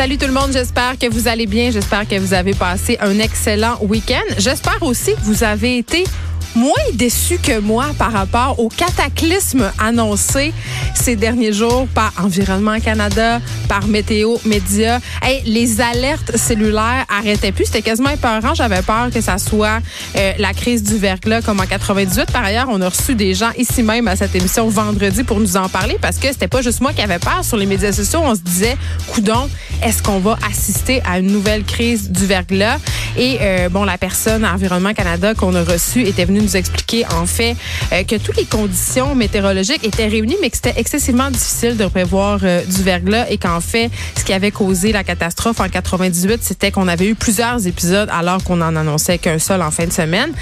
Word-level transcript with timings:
Salut 0.00 0.16
tout 0.16 0.26
le 0.26 0.32
monde, 0.32 0.50
j'espère 0.50 0.96
que 0.96 1.10
vous 1.10 1.28
allez 1.28 1.44
bien, 1.44 1.70
j'espère 1.70 2.08
que 2.08 2.18
vous 2.18 2.32
avez 2.32 2.54
passé 2.54 2.96
un 3.02 3.18
excellent 3.18 3.76
week-end. 3.82 4.24
J'espère 4.38 4.82
aussi 4.82 5.12
que 5.12 5.20
vous 5.20 5.44
avez 5.44 5.76
été 5.76 6.04
moins 6.54 6.72
déçu 6.94 7.38
que 7.38 7.60
moi 7.60 7.86
par 7.98 8.12
rapport 8.12 8.58
au 8.58 8.68
cataclysme 8.68 9.70
annoncé 9.78 10.52
ces 10.94 11.16
derniers 11.16 11.52
jours 11.52 11.86
par 11.94 12.12
Environnement 12.22 12.78
Canada, 12.80 13.40
par 13.68 13.86
Météo 13.86 14.36
Média. 14.44 15.00
Hey, 15.22 15.42
les 15.46 15.80
alertes 15.80 16.36
cellulaires 16.36 17.04
arrêtaient 17.08 17.52
plus. 17.52 17.66
C'était 17.66 17.82
quasiment 17.82 18.10
épeurant. 18.10 18.54
J'avais 18.54 18.82
peur 18.82 19.10
que 19.12 19.20
ça 19.20 19.38
soit 19.38 19.80
euh, 20.16 20.32
la 20.38 20.52
crise 20.52 20.82
du 20.82 20.96
verglas 20.96 21.42
comme 21.42 21.60
en 21.60 21.66
98. 21.66 22.30
Par 22.32 22.44
ailleurs, 22.44 22.66
on 22.68 22.80
a 22.80 22.88
reçu 22.88 23.14
des 23.14 23.34
gens 23.34 23.50
ici 23.56 23.82
même 23.82 24.08
à 24.08 24.16
cette 24.16 24.34
émission 24.34 24.68
vendredi 24.68 25.22
pour 25.22 25.38
nous 25.40 25.56
en 25.56 25.68
parler 25.68 25.98
parce 26.00 26.18
que 26.18 26.28
c'était 26.28 26.48
pas 26.48 26.62
juste 26.62 26.80
moi 26.80 26.92
qui 26.92 27.02
avait 27.02 27.18
peur 27.18 27.44
sur 27.44 27.56
les 27.56 27.66
médias 27.66 27.92
sociaux. 27.92 28.20
On 28.22 28.34
se 28.34 28.40
disait, 28.40 28.76
coudon, 29.08 29.48
est-ce 29.82 30.02
qu'on 30.02 30.18
va 30.18 30.38
assister 30.50 31.00
à 31.08 31.18
une 31.18 31.28
nouvelle 31.28 31.64
crise 31.64 32.10
du 32.10 32.26
verglas? 32.26 32.78
Et 33.16 33.38
euh, 33.40 33.68
bon, 33.68 33.84
la 33.84 33.98
personne 33.98 34.44
à 34.44 34.54
Environnement 34.54 34.94
Canada 34.94 35.34
qu'on 35.34 35.54
a 35.54 35.62
reçue 35.62 36.02
était 36.02 36.24
venue 36.24 36.39
nous 36.40 36.56
expliquer 36.56 37.04
en 37.06 37.26
fait 37.26 37.56
euh, 37.92 38.02
que 38.04 38.16
toutes 38.16 38.36
les 38.36 38.44
conditions 38.44 39.14
météorologiques 39.14 39.84
étaient 39.84 40.08
réunies, 40.08 40.36
mais 40.40 40.50
que 40.50 40.56
c'était 40.56 40.78
excessivement 40.78 41.30
difficile 41.30 41.76
de 41.76 41.86
prévoir 41.86 42.40
euh, 42.42 42.64
du 42.64 42.82
verglas 42.82 43.26
et 43.28 43.38
qu'en 43.38 43.60
fait, 43.60 43.90
ce 44.18 44.24
qui 44.24 44.32
avait 44.32 44.50
causé 44.50 44.92
la 44.92 45.04
catastrophe 45.04 45.60
en 45.60 45.68
98, 45.68 46.40
c'était 46.42 46.70
qu'on 46.70 46.88
avait 46.88 47.06
eu 47.06 47.14
plusieurs 47.14 47.66
épisodes 47.66 48.08
alors 48.12 48.42
qu'on 48.44 48.60
en 48.60 48.76
annonçait 48.76 49.18
qu'un 49.18 49.38
seul 49.38 49.62
en 49.62 49.70
fin 49.70 49.86
de 49.86 49.92
semaine 49.92 50.32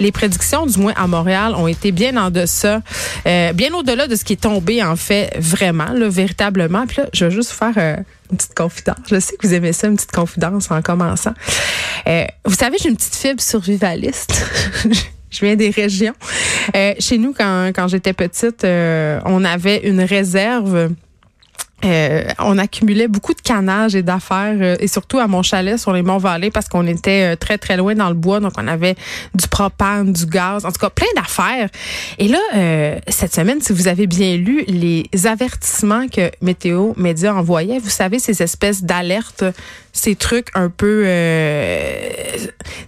les 0.00 0.12
prédictions, 0.12 0.66
du 0.66 0.78
moins 0.78 0.94
à 0.96 1.06
Montréal, 1.06 1.54
ont 1.54 1.68
été 1.68 1.92
bien 1.92 2.16
en 2.16 2.30
deçà, 2.30 2.80
euh, 3.26 3.52
bien 3.52 3.72
au-delà 3.74 4.06
de 4.06 4.16
ce 4.16 4.24
qui 4.24 4.32
est 4.32 4.40
tombé 4.40 4.82
en 4.82 4.96
fait 4.96 5.36
vraiment, 5.38 5.92
là, 5.92 6.08
véritablement. 6.08 6.86
Puis 6.86 6.98
là, 6.98 7.08
je 7.12 7.26
vais 7.26 7.30
juste 7.30 7.50
faire 7.50 7.74
euh, 7.76 7.96
une 8.30 8.38
petite 8.38 8.54
confidence. 8.54 8.96
Je 9.10 9.20
sais 9.20 9.36
que 9.36 9.46
vous 9.46 9.54
aimez 9.54 9.72
ça, 9.72 9.88
une 9.88 9.96
petite 9.96 10.12
confidence 10.12 10.70
en 10.70 10.82
commençant. 10.82 11.34
Vous 12.44 12.54
savez, 12.54 12.78
j'ai 12.82 12.88
une 12.88 12.96
petite 12.96 13.14
fibre 13.14 13.42
survivaliste. 13.42 14.44
Je 15.30 15.44
viens 15.44 15.56
des 15.56 15.70
régions. 15.70 16.14
Euh, 16.74 16.94
chez 16.98 17.18
nous, 17.18 17.32
quand, 17.32 17.70
quand 17.74 17.88
j'étais 17.88 18.12
petite, 18.12 18.64
euh, 18.64 19.20
on 19.24 19.44
avait 19.44 19.88
une 19.88 20.00
réserve 20.00 20.90
euh, 21.82 22.24
on 22.38 22.58
accumulait 22.58 23.08
beaucoup 23.08 23.32
de 23.32 23.40
canages 23.40 23.94
et 23.94 24.02
d'affaires 24.02 24.76
et 24.78 24.86
surtout 24.86 25.18
à 25.18 25.26
mon 25.26 25.42
chalet 25.42 25.78
sur 25.78 25.94
les 25.94 26.02
monts 26.02 26.18
Vallée 26.18 26.50
parce 26.50 26.68
qu'on 26.68 26.86
était 26.86 27.36
très 27.36 27.56
très 27.56 27.78
loin 27.78 27.94
dans 27.94 28.10
le 28.10 28.14
bois 28.14 28.38
donc 28.38 28.52
on 28.58 28.68
avait 28.68 28.96
du 29.34 29.48
propane, 29.48 30.12
du 30.12 30.26
gaz, 30.26 30.66
en 30.66 30.72
tout 30.72 30.78
cas 30.78 30.90
plein 30.90 31.06
d'affaires. 31.16 31.70
Et 32.18 32.28
là 32.28 32.38
cette 33.08 33.34
semaine 33.34 33.62
si 33.62 33.72
vous 33.72 33.88
avez 33.88 34.06
bien 34.06 34.36
lu 34.36 34.62
les 34.66 35.08
avertissements 35.24 36.06
que 36.06 36.30
Météo 36.42 36.92
Média 36.98 37.34
envoyait, 37.34 37.78
vous 37.78 37.88
savez 37.88 38.18
ces 38.18 38.42
espèces 38.42 38.84
d'alertes, 38.84 39.44
ces 39.92 40.14
trucs 40.14 40.48
un 40.54 40.70
peu 40.70 41.04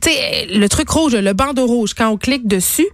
tu 0.00 0.11
sais 0.11 0.47
le 0.47 0.67
truc 0.69 0.89
rouge, 0.89 1.14
le 1.14 1.33
bandeau 1.33 1.67
rouge 1.67 1.94
quand 1.94 2.09
on 2.09 2.17
clique 2.17 2.47
dessus, 2.47 2.86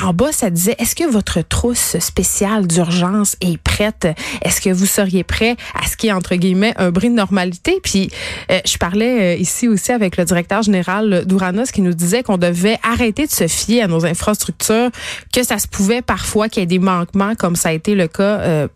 en 0.00 0.12
bas 0.12 0.32
ça 0.32 0.50
disait 0.50 0.76
est-ce 0.78 0.94
que 0.94 1.08
votre 1.10 1.40
trousse 1.42 1.98
spéciale 1.98 2.66
d'urgence 2.66 3.36
est 3.40 3.58
prête? 3.58 4.06
Est-ce 4.42 4.60
que 4.60 4.70
vous 4.70 4.86
seriez 4.86 5.24
prêt 5.24 5.56
à 5.80 5.86
ce 5.86 5.96
qui 5.96 6.08
est, 6.08 6.12
entre 6.12 6.34
guillemets, 6.36 6.74
un 6.76 6.90
bris 6.90 7.10
de 7.10 7.14
normalité? 7.14 7.80
Puis, 7.82 8.10
euh, 8.50 8.60
je 8.64 8.76
parlais 8.78 9.34
euh, 9.34 9.36
ici 9.36 9.68
aussi 9.68 9.92
avec 9.92 10.16
le 10.16 10.24
directeur 10.24 10.62
général 10.62 11.24
d'Ouranos 11.26 11.70
qui 11.72 11.80
nous 11.80 11.94
disait 11.94 12.22
qu'on 12.22 12.38
devait 12.38 12.78
arrêter 12.82 13.26
de 13.26 13.32
se 13.32 13.46
fier 13.46 13.82
à 13.82 13.86
nos 13.86 14.04
infrastructures, 14.04 14.90
que 15.32 15.42
ça 15.42 15.58
se 15.58 15.66
pouvait 15.66 16.02
parfois 16.02 16.48
qu'il 16.48 16.62
y 16.62 16.64
ait 16.64 16.66
des 16.66 16.78
manquements, 16.78 17.34
comme 17.34 17.56
ça 17.56 17.70
a 17.70 17.72
été 17.72 17.94
le 17.94 18.08
cas 18.08 18.40
euh, 18.40 18.68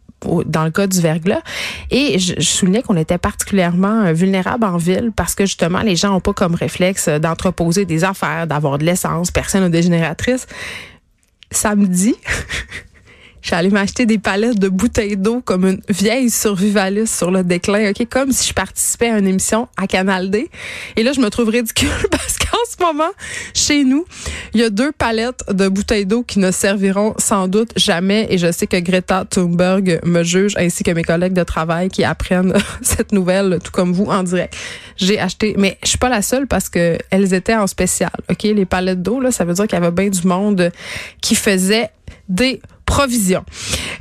dans 0.46 0.64
le 0.64 0.70
cas 0.70 0.86
du 0.86 1.00
verglas. 1.00 1.42
Et 1.90 2.18
je, 2.18 2.34
je 2.38 2.48
soulignais 2.48 2.82
qu'on 2.82 2.96
était 2.96 3.18
particulièrement 3.18 4.12
vulnérable 4.12 4.64
en 4.64 4.76
ville 4.76 5.12
parce 5.14 5.34
que 5.34 5.46
justement, 5.46 5.80
les 5.80 5.96
gens 5.96 6.10
n'ont 6.10 6.20
pas 6.20 6.32
comme 6.32 6.54
réflexe 6.54 7.08
d'entreposer 7.08 7.84
des 7.84 8.04
affaires, 8.04 8.46
d'avoir 8.46 8.78
de 8.78 8.84
l'essence, 8.84 9.30
personne 9.30 9.62
n'a 9.62 9.68
des 9.68 9.82
génératrices. 9.82 10.46
Samedi, 11.50 12.14
Je 13.40 13.48
suis 13.48 13.56
allée 13.56 13.70
m'acheter 13.70 14.06
des 14.06 14.18
palettes 14.18 14.58
de 14.58 14.68
bouteilles 14.68 15.16
d'eau 15.16 15.40
comme 15.40 15.64
une 15.64 15.80
vieille 15.88 16.30
survivaliste 16.30 17.16
sur 17.16 17.30
le 17.30 17.44
déclin, 17.44 17.90
OK? 17.90 18.06
Comme 18.10 18.32
si 18.32 18.48
je 18.48 18.54
participais 18.54 19.10
à 19.10 19.18
une 19.18 19.26
émission 19.26 19.68
à 19.76 19.86
Canal 19.86 20.30
D. 20.30 20.50
Et 20.96 21.02
là, 21.02 21.12
je 21.12 21.20
me 21.20 21.30
trouve 21.30 21.48
ridicule 21.48 21.88
parce 22.10 22.36
qu'en 22.38 22.58
ce 22.68 22.82
moment, 22.82 23.10
chez 23.54 23.84
nous, 23.84 24.04
il 24.54 24.60
y 24.60 24.64
a 24.64 24.70
deux 24.70 24.92
palettes 24.92 25.44
de 25.50 25.68
bouteilles 25.68 26.06
d'eau 26.06 26.22
qui 26.22 26.38
ne 26.40 26.50
serviront 26.50 27.14
sans 27.18 27.48
doute 27.48 27.70
jamais. 27.76 28.26
Et 28.30 28.38
je 28.38 28.50
sais 28.50 28.66
que 28.66 28.78
Greta 28.78 29.24
Thunberg 29.24 30.00
me 30.04 30.22
juge, 30.22 30.54
ainsi 30.56 30.82
que 30.82 30.90
mes 30.90 31.04
collègues 31.04 31.32
de 31.34 31.44
travail 31.44 31.88
qui 31.88 32.04
apprennent 32.04 32.54
cette 32.82 33.12
nouvelle, 33.12 33.58
tout 33.62 33.72
comme 33.72 33.92
vous, 33.92 34.06
en 34.06 34.22
direct. 34.22 34.56
J'ai 34.96 35.20
acheté, 35.20 35.54
mais 35.56 35.78
je 35.82 35.90
suis 35.90 35.98
pas 35.98 36.08
la 36.08 36.22
seule 36.22 36.46
parce 36.46 36.68
que 36.68 36.98
elles 37.10 37.34
étaient 37.34 37.54
en 37.54 37.66
spécial, 37.66 38.10
OK? 38.30 38.42
Les 38.42 38.66
palettes 38.66 39.02
d'eau, 39.02 39.20
là, 39.20 39.30
ça 39.30 39.44
veut 39.44 39.54
dire 39.54 39.66
qu'il 39.66 39.78
y 39.78 39.82
avait 39.82 39.92
bien 39.92 40.08
du 40.08 40.26
monde 40.26 40.72
qui 41.20 41.34
faisait 41.34 41.90
des 42.28 42.60
provisions. 42.88 43.44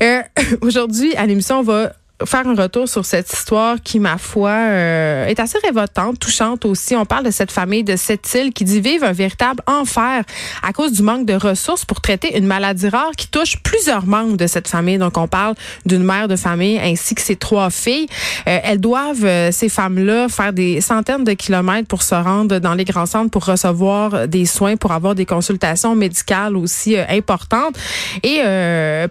Euh, 0.01 0.21
Aujourd'hui, 0.61 1.13
à 1.15 1.25
l'émission, 1.25 1.59
on 1.59 1.63
va 1.63 1.93
faire 2.25 2.47
un 2.47 2.55
retour 2.55 2.89
sur 2.89 3.05
cette 3.05 3.31
histoire 3.31 3.77
qui, 3.83 3.99
ma 3.99 4.17
foi, 4.17 4.49
euh, 4.49 5.27
est 5.27 5.39
assez 5.39 5.59
révoltante, 5.63 6.19
touchante 6.19 6.65
aussi. 6.65 6.95
On 6.95 7.05
parle 7.05 7.25
de 7.25 7.31
cette 7.31 7.51
famille 7.51 7.83
de 7.83 7.95
cette 7.95 8.33
île 8.33 8.51
qui 8.53 8.63
dit 8.63 8.81
vivre 8.81 9.05
un 9.05 9.11
véritable 9.11 9.61
enfer 9.67 10.23
à 10.63 10.73
cause 10.73 10.93
du 10.93 11.03
manque 11.03 11.25
de 11.25 11.35
ressources 11.35 11.85
pour 11.85 12.01
traiter 12.01 12.37
une 12.37 12.47
maladie 12.47 12.89
rare 12.89 13.11
qui 13.15 13.27
touche 13.27 13.57
plusieurs 13.57 14.05
membres 14.05 14.35
de 14.35 14.47
cette 14.47 14.67
famille. 14.67 14.97
Donc, 14.97 15.17
on 15.17 15.27
parle 15.27 15.53
d'une 15.85 16.03
mère 16.03 16.27
de 16.27 16.35
famille 16.35 16.79
ainsi 16.79 17.13
que 17.13 17.21
ses 17.21 17.35
trois 17.35 17.69
filles. 17.69 18.07
Euh, 18.47 18.59
elles 18.63 18.81
doivent, 18.81 19.25
euh, 19.25 19.51
ces 19.51 19.69
femmes-là, 19.69 20.27
faire 20.27 20.53
des 20.53 20.81
centaines 20.81 21.23
de 21.23 21.33
kilomètres 21.33 21.87
pour 21.87 22.01
se 22.01 22.15
rendre 22.15 22.57
dans 22.57 22.73
les 22.73 22.85
grands 22.85 23.05
centres 23.05 23.29
pour 23.29 23.45
recevoir 23.45 24.27
des 24.27 24.45
soins, 24.45 24.75
pour 24.75 24.91
avoir 24.91 25.13
des 25.13 25.25
consultations 25.25 25.95
médicales 25.95 26.55
aussi 26.55 26.97
importantes. 26.97 27.77
Et 28.23 28.41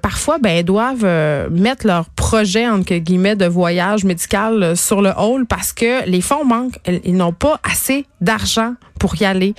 parfois, 0.03 0.39
ben, 0.39 0.51
elles 0.51 0.65
doivent 0.65 1.07
mettre 1.51 1.87
leur 1.87 2.07
projet 2.07 2.69
en 2.69 2.83
de 3.01 3.47
voyage 3.47 4.05
médical 4.05 4.63
euh, 4.63 4.75
sur 4.75 5.03
le 5.03 5.11
hall 5.17 5.47
parce 5.47 5.73
que 5.73 6.09
les 6.09 6.21
fonds 6.21 6.45
manquent. 6.45 6.79
Ils 7.05 7.17
n'ont 7.17 7.33
pas 7.33 7.61
assez 7.63 8.07
d'argent 8.21 8.75
pour 8.99 9.21
y 9.21 9.25
aller. 9.25 9.55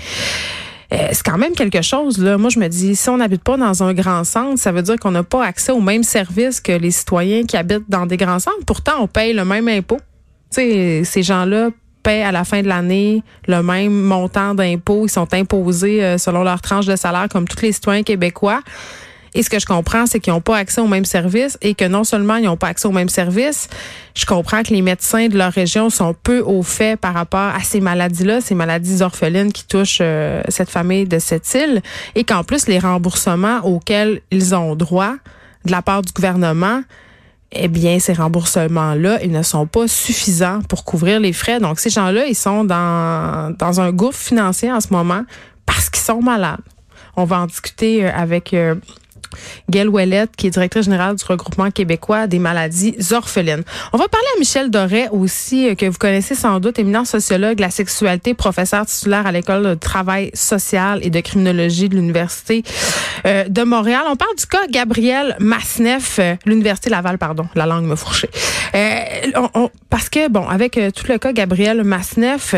Euh, 0.94 1.09
c'est 1.12 1.24
quand 1.24 1.38
même 1.38 1.53
quelque 1.53 1.81
chose. 1.81 2.18
Là. 2.18 2.38
Moi, 2.38 2.50
je 2.50 2.59
me 2.59 2.68
dis, 2.68 2.96
si 2.96 3.09
on 3.09 3.18
n'habite 3.18 3.44
pas 3.44 3.58
dans 3.58 3.84
un 3.84 3.94
grand 3.94 4.24
centre, 4.24 4.58
ça 4.58 4.72
veut 4.72 4.81
dire 4.81 4.97
qu'on 4.97 5.12
n'a 5.12 5.24
pas 5.24 5.44
accès 5.44 5.72
aux 5.72 5.81
mêmes 5.81 6.03
services 6.03 6.62
que 6.62 6.72
les 6.72 6.92
citoyens 6.92 7.44
qui 7.44 7.58
habitent 7.58 7.90
dans 7.90 8.06
des 8.06 8.18
grands 8.18 8.40
centres. 8.40 8.66
Pourtant, 8.66 8.94
on 9.02 9.08
paye 9.08 9.34
le 9.34 9.44
même 9.44 9.68
impôt. 9.68 10.00
sais, 10.50 11.02
ces 11.03 11.24
gens-là 11.24 11.70
paient 12.03 12.24
à 12.24 12.31
la 12.31 12.46
fin 12.46 12.62
de 12.62 12.68
l'année 12.68 13.22
le 13.47 13.62
même 13.62 13.92
montant 13.92 14.56
d'impôts. 14.56 15.06
Ils 15.06 15.12
sont 15.12 15.34
imposés 15.34 16.03
euh, 16.03 16.18
selon 16.18 16.44
leur 16.44 16.62
tranche 16.62 16.86
de 16.86 16.96
salaire 16.96 17.28
comme 17.30 17.47
tous 17.47 17.62
les 17.62 17.74
citoyens 17.74 18.03
québécois. 18.03 18.62
Et 19.38 19.44
ce 19.44 19.52
que 19.52 19.59
je 19.59 19.68
comprends, 19.68 20.08
c'est 20.08 20.20
qu'ils 20.20 20.34
n'ont 20.34 20.42
pas 20.42 20.58
accès 20.58 20.81
aux 20.81 20.88
mêmes 20.88 21.06
services 21.06 21.59
et 21.62 21.75
que 21.75 21.86
non 21.86 22.03
seulement 22.03 22.38
ils 22.38 22.46
n'ont 22.46 22.58
pas 22.58 22.70
accès 22.70 22.88
aux 22.88 22.92
mêmes 22.92 23.08
services, 23.08 23.70
je 24.16 24.25
comprends 24.25 24.64
que 24.64 24.74
les 24.74 24.81
médecins 24.81 25.28
de 25.28 25.38
leur 25.38 25.53
région 25.53 25.92
sont 25.92 26.16
peu 26.24 26.40
au 26.40 26.64
fait 26.64 27.00
par 27.00 27.14
rapport 27.14 27.53
à 27.56 27.59
ces 27.59 27.79
maladies-là, 27.79 28.41
ces 28.41 28.56
maladies 28.56 29.03
orphelines 29.03 29.53
qui 29.53 29.67
touchent 29.67 30.00
euh, 30.02 30.41
cette 30.50 30.72
famille 30.72 31.06
de 31.06 31.20
cette 31.20 31.53
île, 31.53 31.84
et 32.16 32.23
qu'en 32.23 32.44
plus 32.44 32.67
les 32.67 32.79
remboursements 32.79 33.59
auxquels 33.64 34.22
ils 34.32 34.56
ont 34.56 34.76
droit 34.76 35.14
de 35.66 35.72
la 35.72 35.84
part 35.84 36.02
du 36.02 36.11
gouvernement, 36.11 36.82
eh 37.52 37.67
bien, 37.67 38.00
ces 38.00 38.14
remboursements-là, 38.14 39.20
ils 39.23 39.32
ne 39.32 39.44
sont 39.44 39.67
pas 39.67 39.88
suffisants 39.88 40.61
pour 40.67 40.84
couvrir 40.84 41.20
les 41.20 41.32
frais. 41.32 41.59
Donc, 41.59 41.79
ces 41.79 41.91
gens-là, 41.91 42.26
ils 42.26 42.35
sont 42.35 42.64
dans, 42.64 43.56
dans 43.56 43.82
un 43.82 43.91
gouffre 43.91 44.20
financier 44.20 44.72
en 44.72 44.82
ce 44.82 44.88
moment 44.90 45.22
parce 45.67 45.91
qu'ils 45.91 46.03
sont 46.03 46.23
malades. 46.23 46.59
On 47.16 47.23
va 47.23 47.41
en 47.41 47.46
discuter 47.46 48.06
euh, 48.06 48.11
avec 48.14 48.53
euh, 48.53 48.76
Gail 49.70 49.88
Ouellette, 49.88 50.35
qui 50.35 50.47
est 50.47 50.50
directrice 50.50 50.85
générale 50.85 51.16
du 51.16 51.26
regroupement 51.26 51.72
québécois 51.72 52.28
des 52.28 52.40
maladies 52.40 52.96
orphelines. 53.12 53.64
On 53.94 53.97
va 53.97 54.08
parler 54.08 54.28
à 54.35 54.40
Michel 54.40 54.70
Doré 54.70 55.08
aussi, 55.12 55.70
euh, 55.70 55.76
que 55.76 55.85
vous 55.85 55.97
connaissez 55.97 56.35
sans 56.35 56.59
doute, 56.59 56.79
éminent 56.79 57.06
sociologue, 57.06 57.59
la 57.59 57.70
sexualité, 57.70 58.34
professeur 58.34 58.85
titulaire 58.85 59.28
à 59.28 59.32
l'école 59.32 59.64
de 59.64 59.74
travail 59.76 60.32
social 60.34 61.00
et 61.03 61.09
de 61.09 61.20
criminologie 61.20 61.90
de 61.90 61.96
l'Université 61.96 62.64
euh, 63.26 63.46
de 63.47 63.64
Montréal. 63.64 64.03
On 64.09 64.16
parle 64.16 64.35
du 64.38 64.46
cas 64.46 64.68
Gabriel 64.70 65.35
Masneff, 65.40 66.20
euh, 66.20 66.35
l'Université 66.46 66.90
Laval, 66.90 67.18
pardon, 67.18 67.47
la 67.56 67.66
langue 67.66 67.85
me 67.85 67.96
fourchait. 67.96 68.30
parce 69.90 70.09
que, 70.09 70.30
bon, 70.30 70.47
avec 70.47 70.73
tout 70.73 71.06
le 71.09 71.18
cas 71.18 71.34
Gabriel 71.34 71.84
Masneff, 71.84 72.56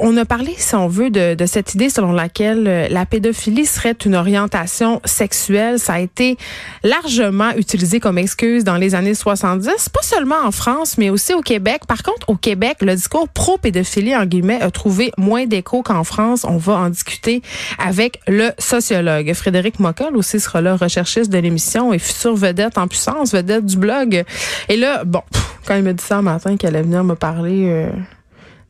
on 0.00 0.16
a 0.16 0.24
parlé, 0.24 0.54
si 0.56 0.74
on 0.74 0.88
veut, 0.88 1.10
de 1.10 1.46
cette 1.46 1.74
idée 1.74 1.90
selon 1.90 2.12
laquelle 2.12 2.88
la 2.90 3.06
pédophilie 3.06 3.66
serait 3.66 3.96
une 4.04 4.14
orientation 4.14 5.00
sexuelle 5.04 5.75
ça 5.78 5.94
a 5.94 6.00
été 6.00 6.36
largement 6.82 7.50
utilisé 7.56 8.00
comme 8.00 8.18
excuse 8.18 8.64
dans 8.64 8.76
les 8.76 8.94
années 8.94 9.14
70, 9.14 9.88
pas 9.88 10.02
seulement 10.02 10.36
en 10.44 10.50
France, 10.50 10.98
mais 10.98 11.10
aussi 11.10 11.34
au 11.34 11.40
Québec. 11.40 11.82
Par 11.86 12.02
contre, 12.02 12.28
au 12.28 12.36
Québec, 12.36 12.78
le 12.80 12.94
discours 12.94 13.28
pro-pédophilie, 13.28 14.16
en 14.16 14.26
guillemets, 14.26 14.60
a 14.60 14.70
trouvé 14.70 15.12
moins 15.18 15.46
d'écho 15.46 15.82
qu'en 15.82 16.04
France. 16.04 16.44
On 16.44 16.56
va 16.56 16.74
en 16.74 16.90
discuter 16.90 17.42
avec 17.78 18.20
le 18.26 18.50
sociologue. 18.58 19.32
Frédéric 19.34 19.80
Mockel 19.80 20.16
aussi 20.16 20.40
sera 20.40 20.60
là, 20.60 20.76
recherchiste 20.76 21.30
de 21.30 21.38
l'émission 21.38 21.92
et 21.92 21.98
futur 21.98 22.34
vedette 22.34 22.78
en 22.78 22.88
puissance, 22.88 23.32
vedette 23.32 23.66
du 23.66 23.76
blog. 23.76 24.24
Et 24.68 24.76
là, 24.76 25.04
bon, 25.04 25.22
quand 25.66 25.76
il 25.76 25.82
m'a 25.82 25.92
dit 25.92 26.04
ça 26.04 26.22
matin 26.22 26.56
qu'elle 26.56 26.76
allait 26.76 26.84
venir 26.84 27.04
me 27.04 27.14
parler 27.14 27.64
euh, 27.66 27.90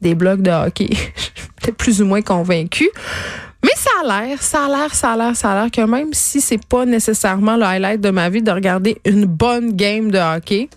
des 0.00 0.14
blogs 0.14 0.42
de 0.42 0.50
hockey, 0.50 0.90
j'étais 1.60 1.72
plus 1.72 2.02
ou 2.02 2.06
moins 2.06 2.22
convaincue. 2.22 2.90
A 4.02 4.04
l'air, 4.04 4.42
ça 4.42 4.66
a 4.66 4.68
l'air, 4.68 4.94
ça 4.94 5.12
a 5.12 5.16
l'air, 5.16 5.36
ça 5.36 5.52
a 5.52 5.62
l'air 5.62 5.70
que 5.70 5.80
même 5.80 6.12
si 6.12 6.40
c'est 6.40 6.64
pas 6.64 6.84
nécessairement 6.84 7.56
le 7.56 7.62
highlight 7.62 8.00
de 8.00 8.10
ma 8.10 8.28
vie 8.28 8.42
de 8.42 8.50
regarder 8.50 9.00
une 9.04 9.24
bonne 9.24 9.72
game 9.72 10.10
de 10.10 10.18
hockey, 10.18 10.68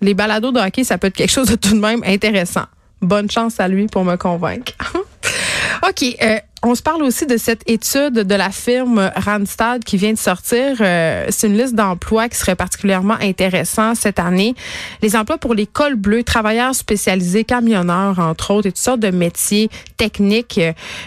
les 0.00 0.14
balados 0.14 0.52
de 0.52 0.60
hockey, 0.60 0.84
ça 0.84 0.98
peut 0.98 1.08
être 1.08 1.16
quelque 1.16 1.30
chose 1.30 1.48
de 1.48 1.56
tout 1.56 1.74
de 1.74 1.80
même 1.80 2.02
intéressant. 2.04 2.66
Bonne 3.00 3.30
chance 3.30 3.58
à 3.58 3.66
lui 3.66 3.86
pour 3.86 4.04
me 4.04 4.16
convaincre. 4.16 4.72
OK. 5.88 6.16
Euh, 6.22 6.38
on 6.62 6.74
se 6.74 6.82
parle 6.82 7.02
aussi 7.02 7.26
de 7.26 7.36
cette 7.36 7.68
étude 7.68 8.14
de 8.14 8.34
la 8.34 8.50
firme 8.50 9.10
Randstad 9.16 9.82
qui 9.82 9.96
vient 9.96 10.12
de 10.12 10.18
sortir. 10.18 10.76
Euh, 10.80 11.26
c'est 11.30 11.48
une 11.48 11.58
liste 11.58 11.74
d'emplois 11.74 12.28
qui 12.28 12.36
serait 12.36 12.54
particulièrement 12.54 13.16
intéressant 13.20 13.94
cette 13.94 14.20
année. 14.20 14.54
Les 15.02 15.16
emplois 15.16 15.38
pour 15.38 15.54
les 15.54 15.66
cols 15.66 15.96
bleus, 15.96 16.22
travailleurs 16.22 16.74
spécialisés, 16.74 17.44
camionneurs, 17.44 18.18
entre 18.20 18.52
autres, 18.52 18.68
et 18.68 18.72
toutes 18.72 18.78
sortes 18.78 19.00
de 19.00 19.10
métiers 19.10 19.70
techniques 19.96 20.60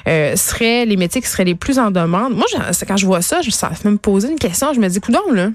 euh, 0.07 0.35
seraient 0.35 0.85
les 0.85 0.97
métiers 0.97 1.21
qui 1.21 1.27
seraient 1.27 1.45
les 1.45 1.55
plus 1.55 1.79
en 1.79 1.89
demande. 1.89 2.35
Moi, 2.35 2.45
quand 2.87 2.97
je 2.97 3.05
vois 3.05 3.21
ça, 3.21 3.41
je, 3.41 3.49
ça 3.49 3.69
me 3.85 3.97
poser 3.97 4.29
une 4.29 4.39
question. 4.39 4.73
Je 4.73 4.79
me 4.79 4.87
dis, 4.89 4.99
coudons, 4.99 5.31
là. 5.31 5.49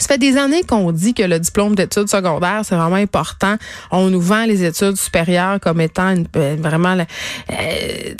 Ça 0.00 0.06
fait 0.08 0.18
des 0.18 0.38
années 0.38 0.62
qu'on 0.62 0.92
dit 0.92 1.12
que 1.12 1.22
le 1.22 1.38
diplôme 1.38 1.74
d'études 1.74 2.08
secondaires, 2.08 2.62
c'est 2.64 2.74
vraiment 2.74 2.96
important. 2.96 3.56
On 3.90 4.08
nous 4.08 4.20
vend 4.20 4.46
les 4.46 4.64
études 4.64 4.96
supérieures 4.96 5.60
comme 5.60 5.78
étant 5.78 6.14
euh, 6.36 6.56
vraiment 6.58 6.96
euh, 7.50 8.14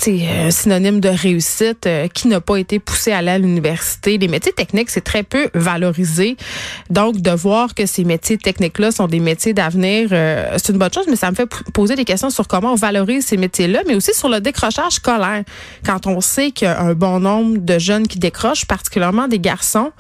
un 0.46 0.50
synonyme 0.50 1.00
de 1.00 1.08
réussite 1.08 1.86
euh, 1.86 2.06
qui 2.08 2.28
n'a 2.28 2.42
pas 2.42 2.58
été 2.58 2.80
poussé 2.80 3.12
à 3.12 3.18
aller 3.18 3.30
à 3.30 3.38
l'université. 3.38 4.18
Les 4.18 4.28
métiers 4.28 4.52
techniques, 4.52 4.90
c'est 4.90 5.00
très 5.00 5.22
peu 5.22 5.48
valorisé. 5.54 6.36
Donc, 6.90 7.16
de 7.16 7.30
voir 7.30 7.74
que 7.74 7.86
ces 7.86 8.04
métiers 8.04 8.36
techniques-là 8.36 8.92
sont 8.92 9.06
des 9.06 9.20
métiers 9.20 9.54
d'avenir, 9.54 10.10
c'est 10.10 10.72
une 10.72 10.78
bonne 10.78 10.92
chose, 10.92 11.06
mais 11.08 11.16
ça 11.16 11.30
me 11.30 11.34
fait 11.34 11.48
poser 11.72 11.96
des 11.96 12.04
questions 12.04 12.28
sur 12.28 12.46
comment 12.46 12.72
on 12.72 12.76
valorise 12.76 13.24
ces 13.24 13.38
métiers-là, 13.38 13.80
mais 13.86 13.94
aussi 13.94 14.12
sur 14.12 14.28
le 14.28 14.40
décrochage 14.40 14.92
scolaire. 14.92 15.44
Quand 15.86 16.06
on 16.06 16.20
sait 16.20 16.50
qu'il 16.50 16.66
y 16.66 16.70
a 16.70 16.78
un 16.78 16.92
bon 16.92 17.20
nombre 17.20 17.56
de 17.56 17.78
jeunes 17.78 18.06
qui 18.06 18.18
décrochent, 18.18 18.66
particulièrement 18.66 19.28
des 19.28 19.38
garçons, 19.38 19.92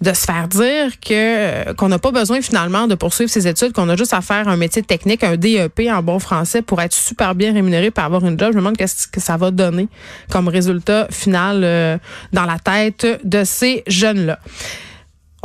de 0.00 0.12
se 0.12 0.24
faire 0.24 0.48
dire 0.48 0.98
que 1.00 1.12
euh, 1.12 1.74
qu'on 1.74 1.88
n'a 1.88 1.98
pas 1.98 2.10
besoin 2.10 2.40
finalement 2.42 2.86
de 2.86 2.94
poursuivre 2.94 3.30
ses 3.30 3.46
études, 3.46 3.72
qu'on 3.72 3.88
a 3.88 3.96
juste 3.96 4.12
à 4.12 4.20
faire 4.20 4.48
un 4.48 4.56
métier 4.56 4.82
technique, 4.82 5.22
un 5.22 5.36
DEP 5.36 5.82
en 5.90 6.02
bon 6.02 6.18
français 6.18 6.62
pour 6.62 6.80
être 6.82 6.92
super 6.92 7.34
bien 7.34 7.52
rémunéré 7.52 7.90
pour 7.90 8.04
avoir 8.04 8.24
une 8.24 8.38
job. 8.38 8.50
Je 8.50 8.56
me 8.56 8.60
demande 8.60 8.76
qu'est-ce 8.76 9.06
que 9.06 9.20
ça 9.20 9.36
va 9.36 9.50
donner 9.50 9.88
comme 10.30 10.48
résultat 10.48 11.06
final 11.10 11.62
euh, 11.62 11.96
dans 12.32 12.44
la 12.44 12.58
tête 12.58 13.06
de 13.24 13.44
ces 13.44 13.82
jeunes-là. 13.86 14.38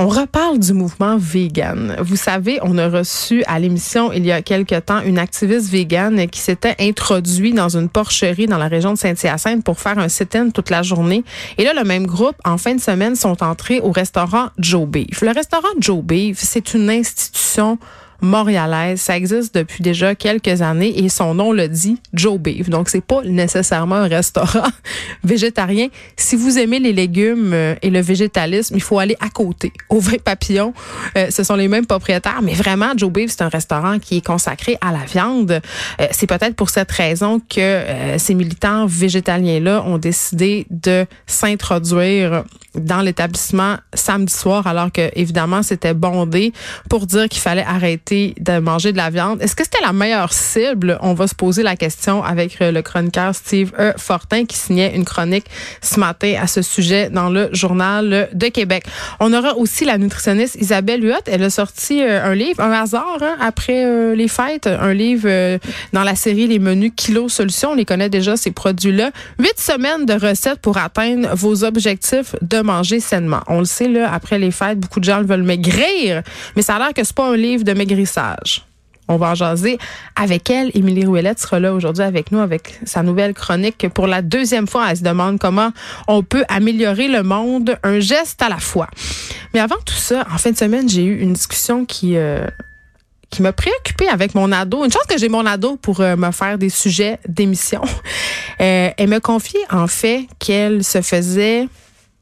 On 0.02 0.08
reparle 0.08 0.60
du 0.60 0.72
mouvement 0.72 1.18
vegan. 1.18 1.98
Vous 2.00 2.16
savez, 2.16 2.58
on 2.62 2.78
a 2.78 2.88
reçu 2.88 3.44
à 3.48 3.60
l'émission 3.60 4.14
il 4.14 4.26
y 4.26 4.32
a 4.32 4.42
quelque 4.42 4.80
temps 4.80 5.02
une 5.02 5.20
activiste 5.20 5.70
vegan 5.70 6.26
qui 6.30 6.40
s'était 6.40 6.78
introduite 6.80 7.54
dans 7.54 7.76
une 7.76 7.90
porcherie 7.90 8.46
dans 8.46 8.58
la 8.58 8.70
région 8.70 8.94
de 8.94 8.98
Saint-Hyacinthe 8.98 9.62
pour 9.62 9.78
faire 9.78 10.00
un 10.00 10.08
sit-in 10.08 10.52
toute 10.52 10.70
la 10.70 10.84
journée. 10.84 11.26
Et 11.58 11.66
là, 11.66 11.74
le 11.74 11.84
même 11.84 12.08
groupe, 12.08 12.38
en 12.46 12.58
fin 12.58 12.76
de 12.76 12.80
semaine, 12.80 13.18
sont 13.18 13.44
entrés 13.44 13.82
au 13.82 13.92
restaurant 13.92 14.52
Joe 14.58 14.88
Beef. 14.88 15.20
Le 15.22 15.32
restaurant 15.32 15.68
Joe 15.82 16.02
Beef, 16.02 16.40
c'est 16.40 16.74
une 16.74 16.90
institution 16.90 17.78
montréalaise. 18.22 19.02
Ça 19.02 19.18
existe 19.18 19.56
depuis 19.56 19.84
déjà 19.84 20.16
quelques 20.16 20.62
années 20.62 21.04
et 21.04 21.10
son 21.10 21.34
nom 21.34 21.52
le 21.52 21.68
dit, 21.68 21.98
Joe 22.14 22.40
Beef. 22.40 22.70
Donc, 22.70 22.90
c'est 22.90 23.04
pas 23.04 23.22
nécessairement 23.24 23.96
un 23.96 24.08
restaurant 24.08 24.68
végétarien. 25.24 25.88
Si 26.18 26.36
vous 26.36 26.58
aimez 26.58 26.80
les 26.80 26.94
légumes 26.94 27.54
euh, 27.54 27.76
et 27.82 27.90
le 27.90 28.02
végétalisme, 28.02 28.76
il 28.76 28.82
faut 28.82 29.00
aller 29.00 29.18
à 29.20 29.30
côté, 29.30 29.72
au 29.90 30.00
vrai 30.00 30.18
papillon. 30.18 30.74
Euh, 31.18 31.30
ce 31.30 31.44
sont 31.44 31.56
les 31.56 31.68
mêmes 31.68 31.86
propriétaires, 31.86 32.42
mais 32.42 32.54
vraiment, 32.54 32.92
Joe 32.96 33.12
Beef, 33.12 33.32
c'est 33.32 33.44
un 33.44 33.50
restaurant 33.50 34.00
qui 34.00 34.18
est 34.18 34.26
consacré 34.26 34.78
à 34.82 34.92
la 34.92 35.06
viande. 35.06 35.52
Euh, 36.00 36.08
c'est 36.12 36.28
peut-être 36.28 36.56
pour 36.56 36.70
cette 36.70 36.92
raison 36.92 37.40
que 37.40 37.84
ces 38.18 38.34
militants 38.34 38.86
végétaliens-là 38.86 39.84
ont 39.86 39.98
décidé 39.98 40.66
de 40.70 41.06
s'introduire 41.28 42.44
dans 42.80 43.02
l'établissement 43.02 43.78
samedi 43.94 44.34
soir, 44.34 44.68
alors 44.68 44.92
que, 44.92 45.10
évidemment, 45.16 45.64
c'était 45.64 45.94
bondé 45.94 46.54
pour 46.90 47.06
dire 47.06 47.28
qu'il 47.30 47.42
fallait 47.42 47.64
arrêter 47.64 48.36
de 48.40 48.60
manger 48.60 48.92
de 48.92 48.98
la 48.98 49.10
viande. 49.10 49.42
Est-ce 49.42 49.56
que 49.56 49.64
c'était 49.64 49.84
la 49.84 49.94
meilleure 49.94 50.34
cible? 50.34 50.98
On 51.02 51.14
va 51.14 51.28
se 51.28 51.36
poser 51.36 51.64
la 51.64 51.76
question 51.76 52.24
avec 52.24 52.62
euh, 52.62 52.72
le 52.72 52.82
chroniqueur 52.82 53.36
Steve 53.36 53.72
e. 53.80 53.94
Fortin 53.98 54.46
qui 54.46 54.58
signait 54.58 54.96
une 54.96 55.06
chronique 55.06 55.46
ce 55.82 56.00
matin 56.00 56.36
à 56.42 56.48
ce 56.48 56.62
sujet 56.62 57.10
dans 57.10 57.30
le 57.30 57.50
journal 57.54 58.30
de 58.34 58.48
Québec. 58.48 58.84
On 59.20 59.34
aura 59.34 59.56
aussi 59.56 59.86
la 59.86 59.98
nutritionniste 59.98 60.56
Isabelle 60.56 61.04
Huot. 61.04 61.24
Elle 61.28 61.44
a 61.44 61.50
sorti 61.50 62.02
euh, 62.02 62.24
un 62.24 62.36
livre, 62.36 62.62
un 62.62 62.72
hasard, 62.72 63.20
hein, 63.22 63.38
après 63.40 63.86
euh, 63.86 64.16
les 64.16 64.28
fêtes, 64.28 64.68
un 64.68 64.94
livre 64.94 65.60
dans 65.94 66.04
la 66.04 66.16
série 66.16 66.48
Les 66.48 66.60
menus 66.60 66.92
Kilo 66.96 67.30
Solutions. 67.30 67.72
On 67.72 67.76
les 67.76 67.86
connaît 67.86 68.10
déjà, 68.10 68.38
ces 68.38 68.52
produits-là. 68.52 69.12
Huit 69.40 69.60
semaines 69.60 70.06
de 70.06 70.14
recettes 70.14 70.60
pour 70.60 70.78
atteindre 70.78 71.30
vos 71.36 71.64
objectifs 71.64 72.36
de 72.42 72.62
manger 72.72 73.00
sainement. 73.00 73.42
On 73.48 73.60
le 73.60 73.66
sait, 73.66 73.88
là, 73.88 74.12
après 74.14 74.40
les 74.40 74.52
fêtes, 74.52 74.80
beaucoup 74.80 75.00
de 75.00 75.06
gens 75.06 75.22
veulent 75.24 75.44
maigrir, 75.44 76.24
mais 76.56 76.62
ça 76.62 76.76
a 76.76 76.80
l'air 76.80 76.94
que 76.94 77.04
c'est 77.04 77.16
pas 77.16 77.30
un 77.30 77.36
livre 77.36 77.64
de 77.64 77.74
maigrissage 77.74 78.64
on 79.10 79.18
va 79.18 79.32
en 79.32 79.36
jaser 79.36 79.78
avec 80.16 80.50
elle. 80.50 80.72
Émilie 80.76 81.06
Rouellette 81.06 81.40
sera 81.40 81.60
là 81.60 81.74
aujourd'hui 81.74 82.04
avec 82.04 82.32
nous 82.32 82.40
avec 82.40 82.80
sa 82.86 83.04
nouvelle 83.04 83.34
chronique. 83.34 83.88
Pour 83.94 84.08
la 84.08 84.22
deuxième 84.22 84.68
fois, 84.68 84.86
elle 84.90 84.98
se 84.98 85.04
demande 85.04 85.40
comment 85.40 85.72
on 86.08 86.24
peut 86.24 86.46
améliorer 86.48 87.08
le 87.08 87.24
monde, 87.24 87.78
un 87.84 88.00
geste 88.00 88.42
à 88.42 88.50
la 88.50 88.60
fois. 88.60 88.88
Mais 89.54 89.60
avant 89.60 89.78
tout 89.84 89.96
ça, 89.96 90.26
en 90.32 90.38
fin 90.38 90.52
de 90.52 90.58
semaine, 90.58 90.88
j'ai 90.88 91.04
eu 91.04 91.20
une 91.20 91.34
discussion 91.34 91.86
qui... 91.86 92.16
Euh, 92.16 92.46
qui 93.32 93.44
m'a 93.44 93.54
préoccupée 93.54 94.08
avec 94.08 94.34
mon 94.34 94.52
ado. 94.52 94.84
Une 94.84 94.92
chance 94.92 95.06
que 95.08 95.20
j'ai 95.20 95.30
mon 95.30 95.46
ado 95.46 95.76
pour 95.76 96.02
euh, 96.02 96.16
me 96.16 96.32
faire 96.32 96.58
des 96.58 96.70
sujets 96.70 97.20
d'émission. 97.28 97.82
Euh, 98.62 98.90
elle 98.98 99.08
me 99.08 99.20
confié 99.20 99.58
en 99.72 99.88
fait 99.88 100.28
qu'elle 100.38 100.84
se 100.84 101.02
faisait 101.02 101.70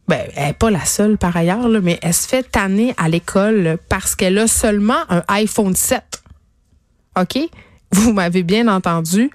ben, 0.07 0.21
elle 0.35 0.47
n'est 0.47 0.53
pas 0.53 0.71
la 0.71 0.85
seule 0.85 1.17
par 1.17 1.35
ailleurs, 1.35 1.67
mais 1.81 1.99
elle 2.01 2.13
se 2.13 2.27
fait 2.27 2.43
tanner 2.43 2.93
à 2.97 3.09
l'école 3.09 3.77
parce 3.89 4.15
qu'elle 4.15 4.37
a 4.37 4.47
seulement 4.47 4.99
un 5.09 5.23
iPhone 5.27 5.75
7. 5.75 6.01
OK? 7.19 7.37
Vous 7.91 8.13
m'avez 8.13 8.43
bien 8.43 8.67
entendu. 8.67 9.29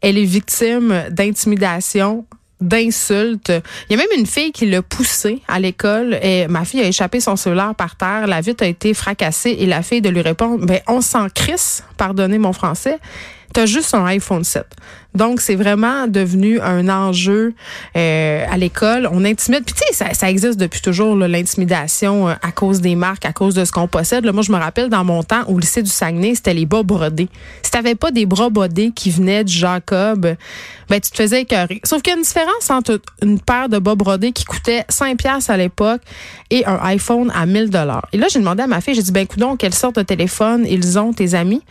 Elle 0.00 0.18
est 0.18 0.24
victime 0.24 1.04
d'intimidation, 1.10 2.26
d'insultes. 2.60 3.52
Il 3.88 3.92
y 3.92 3.94
a 3.94 3.96
même 3.96 4.18
une 4.18 4.26
fille 4.26 4.52
qui 4.52 4.66
l'a 4.66 4.82
poussée 4.82 5.40
à 5.48 5.58
l'école 5.58 6.18
et 6.22 6.46
ma 6.48 6.64
fille 6.64 6.80
a 6.80 6.86
échappé 6.86 7.20
son 7.20 7.36
cellulaire 7.36 7.74
par 7.74 7.96
terre. 7.96 8.26
La 8.26 8.40
vitre 8.40 8.64
a 8.64 8.66
été 8.66 8.94
fracassée 8.94 9.56
et 9.58 9.66
la 9.66 9.82
fille 9.82 10.02
de 10.02 10.10
lui 10.10 10.20
répondre, 10.20 10.64
ben, 10.64 10.80
on 10.86 11.00
s'en 11.00 11.28
crisse, 11.28 11.82
pardonnez 11.96 12.38
mon 12.38 12.52
français 12.52 12.98
tu 13.54 13.60
as 13.60 13.66
juste 13.66 13.94
un 13.94 14.04
iPhone 14.04 14.44
7. 14.44 14.66
Donc, 15.14 15.40
c'est 15.40 15.54
vraiment 15.54 16.08
devenu 16.08 16.60
un 16.60 16.88
enjeu 16.88 17.54
euh, 17.96 18.44
à 18.50 18.56
l'école. 18.56 19.08
On 19.12 19.24
intimide. 19.24 19.64
Puis, 19.64 19.74
tu 19.74 19.86
sais, 19.86 20.04
ça, 20.04 20.12
ça, 20.12 20.28
existe 20.28 20.58
depuis 20.58 20.80
toujours, 20.80 21.14
l'intimidation 21.14 22.28
euh, 22.28 22.34
à 22.42 22.50
cause 22.50 22.80
des 22.80 22.96
marques, 22.96 23.24
à 23.24 23.32
cause 23.32 23.54
de 23.54 23.64
ce 23.64 23.70
qu'on 23.70 23.86
possède. 23.86 24.24
Là, 24.24 24.32
moi, 24.32 24.42
je 24.42 24.50
me 24.50 24.56
rappelle 24.56 24.88
dans 24.88 25.04
mon 25.04 25.22
temps, 25.22 25.44
au 25.46 25.58
lycée 25.58 25.82
du 25.82 25.90
Saguenay, 25.90 26.34
c'était 26.34 26.52
les 26.52 26.66
bas 26.66 26.82
brodés. 26.82 27.28
Si 27.62 27.70
t'avais 27.70 27.94
pas 27.94 28.10
des 28.10 28.26
bras 28.26 28.50
brodés 28.50 28.90
qui 28.90 29.10
venaient 29.10 29.44
du 29.44 29.52
Jacob, 29.52 30.34
ben, 30.88 31.00
tu 31.00 31.10
te 31.12 31.16
faisais 31.16 31.42
écœurer. 31.42 31.80
Sauf 31.84 32.02
qu'il 32.02 32.12
y 32.12 32.14
a 32.14 32.18
une 32.18 32.24
différence 32.24 32.70
entre 32.70 33.00
une 33.22 33.38
paire 33.38 33.68
de 33.68 33.78
bas 33.78 33.94
brodés 33.94 34.32
qui 34.32 34.44
coûtait 34.44 34.84
5 34.88 35.16
pièces 35.16 35.48
à 35.48 35.56
l'époque 35.56 36.02
et 36.50 36.66
un 36.66 36.80
iPhone 36.82 37.30
à 37.32 37.46
1000 37.46 37.70
dollars. 37.70 38.08
Et 38.12 38.18
là, 38.18 38.26
j'ai 38.28 38.40
demandé 38.40 38.64
à 38.64 38.66
ma 38.66 38.80
fille, 38.80 38.96
j'ai 38.96 39.02
dit, 39.02 39.12
ben, 39.12 39.28
coudon, 39.28 39.56
quelle 39.56 39.74
sorte 39.74 39.94
de 39.94 40.02
téléphone 40.02 40.66
ils 40.68 40.98
ont, 40.98 41.12
tes 41.12 41.34
amis? 41.34 41.62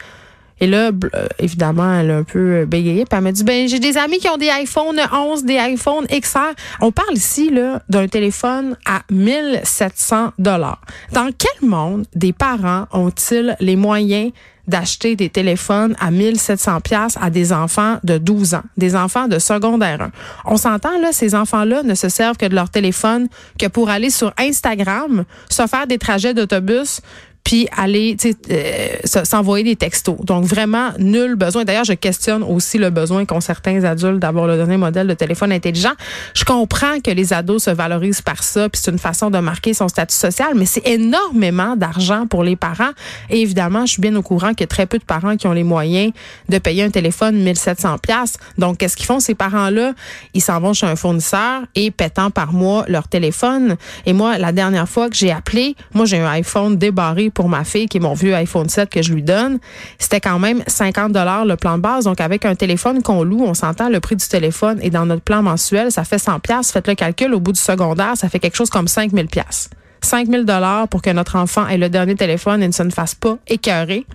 Et 0.63 0.67
là, 0.67 0.91
euh, 0.91 1.27
évidemment, 1.39 1.99
elle 1.99 2.09
a 2.09 2.15
un 2.15 2.23
peu 2.23 2.39
euh, 2.39 2.65
bégayé. 2.65 3.03
Puis 3.03 3.17
elle 3.17 3.23
m'a 3.25 3.33
dit, 3.33 3.43
ben, 3.43 3.67
j'ai 3.67 3.79
des 3.79 3.97
amis 3.97 4.19
qui 4.19 4.29
ont 4.29 4.37
des 4.37 4.49
iPhone 4.49 4.97
11, 5.11 5.43
des 5.43 5.57
iPhone 5.57 6.05
XR. 6.07 6.53
On 6.79 6.89
parle 6.93 7.15
ici, 7.15 7.49
là, 7.49 7.81
d'un 7.89 8.07
téléphone 8.07 8.77
à 8.85 9.01
1700 9.11 10.31
dollars. 10.39 10.79
Dans 11.11 11.29
quel 11.37 11.67
monde 11.69 12.05
des 12.15 12.31
parents 12.31 12.85
ont-ils 12.93 13.57
les 13.59 13.75
moyens 13.75 14.31
d'acheter 14.65 15.17
des 15.17 15.27
téléphones 15.27 15.97
à 15.99 16.11
1700 16.11 16.79
pièces 16.79 17.17
à 17.19 17.29
des 17.29 17.51
enfants 17.51 17.97
de 18.05 18.17
12 18.17 18.53
ans, 18.53 18.63
des 18.77 18.95
enfants 18.95 19.27
de 19.27 19.39
secondaire 19.39 20.01
1. 20.01 20.11
On 20.45 20.55
s'entend 20.55 20.97
là, 21.01 21.11
ces 21.11 21.35
enfants-là 21.35 21.83
ne 21.83 21.93
se 21.93 22.07
servent 22.07 22.37
que 22.37 22.45
de 22.45 22.55
leur 22.55 22.69
téléphone 22.69 23.27
que 23.59 23.67
pour 23.67 23.89
aller 23.89 24.09
sur 24.09 24.31
Instagram, 24.39 25.25
se 25.49 25.67
faire 25.67 25.87
des 25.87 25.97
trajets 25.97 26.33
d'autobus 26.33 27.01
puis 27.43 27.67
aller 27.75 28.15
euh, 28.49 28.87
s'envoyer 29.03 29.63
des 29.63 29.75
textos. 29.75 30.17
Donc 30.23 30.45
vraiment 30.45 30.91
nul 30.97 31.35
besoin. 31.35 31.65
D'ailleurs, 31.65 31.83
je 31.83 31.93
questionne 31.93 32.43
aussi 32.43 32.77
le 32.77 32.89
besoin 32.89 33.25
qu'ont 33.25 33.41
certains 33.41 33.83
adultes 33.83 34.19
d'avoir 34.19 34.47
le 34.47 34.55
dernier 34.55 34.77
modèle 34.77 35.07
de 35.07 35.13
téléphone 35.13 35.51
intelligent. 35.51 35.93
Je 36.33 36.45
comprends 36.45 36.99
que 37.03 37.11
les 37.11 37.33
ados 37.33 37.63
se 37.63 37.69
valorisent 37.69 38.21
par 38.21 38.43
ça, 38.43 38.69
puis 38.69 38.81
c'est 38.83 38.91
une 38.91 38.99
façon 38.99 39.29
de 39.29 39.39
marquer 39.39 39.73
son 39.73 39.87
statut 39.87 40.15
social, 40.15 40.53
mais 40.55 40.65
c'est 40.65 40.87
énormément 40.87 41.75
d'argent 41.75 42.27
pour 42.27 42.43
les 42.43 42.55
parents. 42.55 42.91
Et 43.29 43.41
évidemment, 43.41 43.85
je 43.85 43.93
suis 43.93 44.01
bien 44.01 44.15
au 44.15 44.21
courant 44.21 44.49
qu'il 44.49 44.61
y 44.61 44.63
a 44.63 44.67
très 44.67 44.85
peu 44.85 44.97
de 44.97 45.03
parents 45.03 45.35
qui 45.35 45.47
ont 45.47 45.53
les 45.53 45.63
moyens 45.63 46.11
de 46.49 46.57
payer 46.57 46.83
un 46.83 46.89
téléphone 46.89 47.43
1700 47.43 47.97
pièces. 47.97 48.37
Donc 48.57 48.77
qu'est-ce 48.77 48.95
qu'ils 48.95 49.05
font 49.05 49.19
ces 49.19 49.35
parents-là? 49.35 49.93
Ils 50.33 50.41
s'en 50.41 50.59
vont 50.59 50.73
chez 50.73 50.85
un 50.85 50.95
fournisseur 50.95 51.63
et 51.75 51.91
pétant 51.91 52.31
par 52.31 52.53
mois 52.53 52.85
leur 52.87 53.07
téléphone. 53.07 53.75
Et 54.05 54.13
moi, 54.13 54.37
la 54.37 54.51
dernière 54.51 54.87
fois 54.87 55.09
que 55.09 55.15
j'ai 55.15 55.31
appelé, 55.31 55.75
moi 55.93 56.05
j'ai 56.05 56.19
un 56.19 56.29
iPhone 56.29 56.77
débarré 56.77 57.29
pour 57.33 57.49
ma 57.49 57.63
fille 57.63 57.87
qui 57.87 57.97
est 57.97 58.01
mon 58.01 58.13
vieux 58.13 58.35
iPhone 58.35 58.69
7 58.69 58.89
que 58.89 59.01
je 59.01 59.13
lui 59.13 59.23
donne. 59.23 59.59
C'était 59.99 60.21
quand 60.21 60.39
même 60.39 60.63
50 60.67 61.11
dollars 61.11 61.45
le 61.45 61.55
plan 61.55 61.77
de 61.77 61.81
base. 61.81 62.05
Donc 62.05 62.21
avec 62.21 62.45
un 62.45 62.55
téléphone 62.55 63.01
qu'on 63.01 63.23
loue, 63.23 63.43
on 63.43 63.53
s'entend 63.53 63.89
le 63.89 63.99
prix 63.99 64.15
du 64.15 64.27
téléphone 64.27 64.79
et 64.81 64.89
dans 64.89 65.05
notre 65.05 65.23
plan 65.23 65.41
mensuel, 65.41 65.91
ça 65.91 66.03
fait 66.03 66.19
100 66.19 66.39
pièces. 66.39 66.71
Faites 66.71 66.87
le 66.87 66.95
calcul 66.95 67.33
au 67.33 67.39
bout 67.39 67.51
du 67.51 67.59
secondaire, 67.59 68.15
ça 68.15 68.29
fait 68.29 68.39
quelque 68.39 68.55
chose 68.55 68.69
comme 68.69 68.87
5000 68.87 69.27
pièces. 69.27 69.69
5000 70.01 70.45
dollars 70.45 70.87
pour 70.87 71.01
que 71.01 71.09
notre 71.09 71.37
enfant 71.37 71.67
ait 71.67 71.77
le 71.77 71.89
dernier 71.89 72.15
téléphone 72.15 72.61
et 72.61 72.67
ne 72.67 72.73
se 72.73 72.83
ne 72.83 72.91
fasse 72.91 73.15
pas 73.15 73.37
écœurer. 73.47 74.05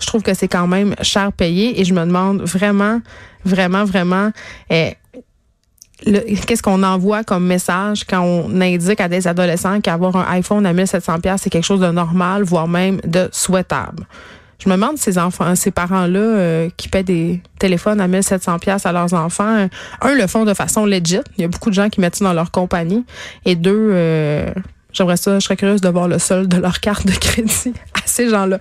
Je 0.00 0.06
trouve 0.06 0.22
que 0.22 0.34
c'est 0.34 0.48
quand 0.48 0.66
même 0.66 0.94
cher 1.02 1.32
payé 1.32 1.80
et 1.80 1.84
je 1.84 1.94
me 1.94 2.04
demande 2.04 2.42
vraiment, 2.42 3.00
vraiment, 3.44 3.84
vraiment, 3.84 4.32
eh, 4.70 4.94
qu'est-ce 6.02 6.62
qu'on 6.62 6.82
envoie 6.82 7.24
comme 7.24 7.46
message 7.46 8.04
quand 8.04 8.20
on 8.20 8.60
indique 8.60 9.00
à 9.00 9.08
des 9.08 9.26
adolescents 9.26 9.80
qu'avoir 9.80 10.16
un 10.16 10.26
iPhone 10.32 10.66
à 10.66 10.72
1700 10.72 11.20
pièces 11.20 11.42
c'est 11.42 11.50
quelque 11.50 11.64
chose 11.64 11.80
de 11.80 11.90
normal, 11.90 12.42
voire 12.42 12.68
même 12.68 13.00
de 13.04 13.28
souhaitable? 13.32 14.06
Je 14.58 14.68
me 14.70 14.76
demande 14.76 14.96
ces 14.96 15.18
enfants, 15.18 15.54
ces 15.56 15.70
parents-là 15.70 16.18
euh, 16.18 16.70
qui 16.76 16.88
paient 16.88 17.02
des 17.02 17.42
téléphones 17.58 18.00
à 18.00 18.08
1700 18.08 18.58
pièces 18.60 18.86
à 18.86 18.92
leurs 18.92 19.12
enfants, 19.12 19.68
un 20.00 20.14
le 20.14 20.26
font 20.26 20.44
de 20.44 20.54
façon 20.54 20.86
legit. 20.86 21.20
Il 21.36 21.42
y 21.42 21.44
a 21.44 21.48
beaucoup 21.48 21.70
de 21.70 21.74
gens 21.74 21.90
qui 21.90 22.00
mettent 22.00 22.16
ça 22.16 22.24
dans 22.24 22.32
leur 22.32 22.50
compagnie, 22.50 23.04
et 23.44 23.56
deux, 23.56 23.90
euh, 23.92 24.50
j'aimerais 24.92 25.16
ça, 25.16 25.38
je 25.38 25.44
serais 25.44 25.56
curieuse 25.56 25.80
de 25.80 25.88
voir 25.88 26.08
le 26.08 26.18
solde 26.18 26.48
de 26.48 26.56
leur 26.56 26.80
carte 26.80 27.06
de 27.06 27.12
crédit 27.12 27.74
à 27.94 28.06
ces 28.06 28.30
gens-là. 28.30 28.58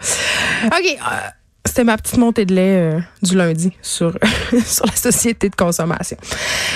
Ok. 0.66 0.72
euh, 0.72 1.30
c'était 1.66 1.84
ma 1.84 1.98
petite 1.98 2.18
montée 2.18 2.46
de 2.46 2.54
lait 2.54 2.78
euh, 2.78 3.00
du 3.22 3.36
lundi 3.36 3.72
sur, 3.82 4.18
sur 4.66 4.86
la 4.86 4.96
société 4.96 5.50
de 5.50 5.56
consommation. 5.56 6.18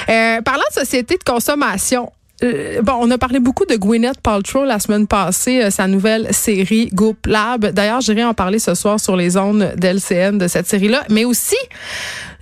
Euh, 0.10 0.41
parlant 0.41 0.63
de 0.70 0.79
société 0.79 1.17
de 1.17 1.24
consommation, 1.24 2.12
euh, 2.44 2.82
bon, 2.84 2.94
on 3.01 3.10
a 3.10 3.17
parlé 3.17 3.39
beaucoup 3.39 3.65
de 3.65 3.75
Gwyneth 3.75 4.22
Paltrow 4.22 4.63
la 4.63 4.79
semaine 4.79 5.08
passée, 5.08 5.63
euh, 5.63 5.70
sa 5.72 5.88
nouvelle 5.88 6.32
série 6.34 6.89
Goop 6.94 7.25
Lab. 7.25 7.65
D'ailleurs, 7.67 8.01
j'irai 8.01 8.24
en 8.24 8.36
parler 8.36 8.60
ce 8.60 8.75
soir 8.75 9.00
sur 9.00 9.15
les 9.15 9.38
ondes 9.38 9.74
d'LCN 9.75 10.38
de 10.38 10.48
cette 10.48 10.67
série-là, 10.67 11.03
mais 11.10 11.25
aussi 11.25 11.58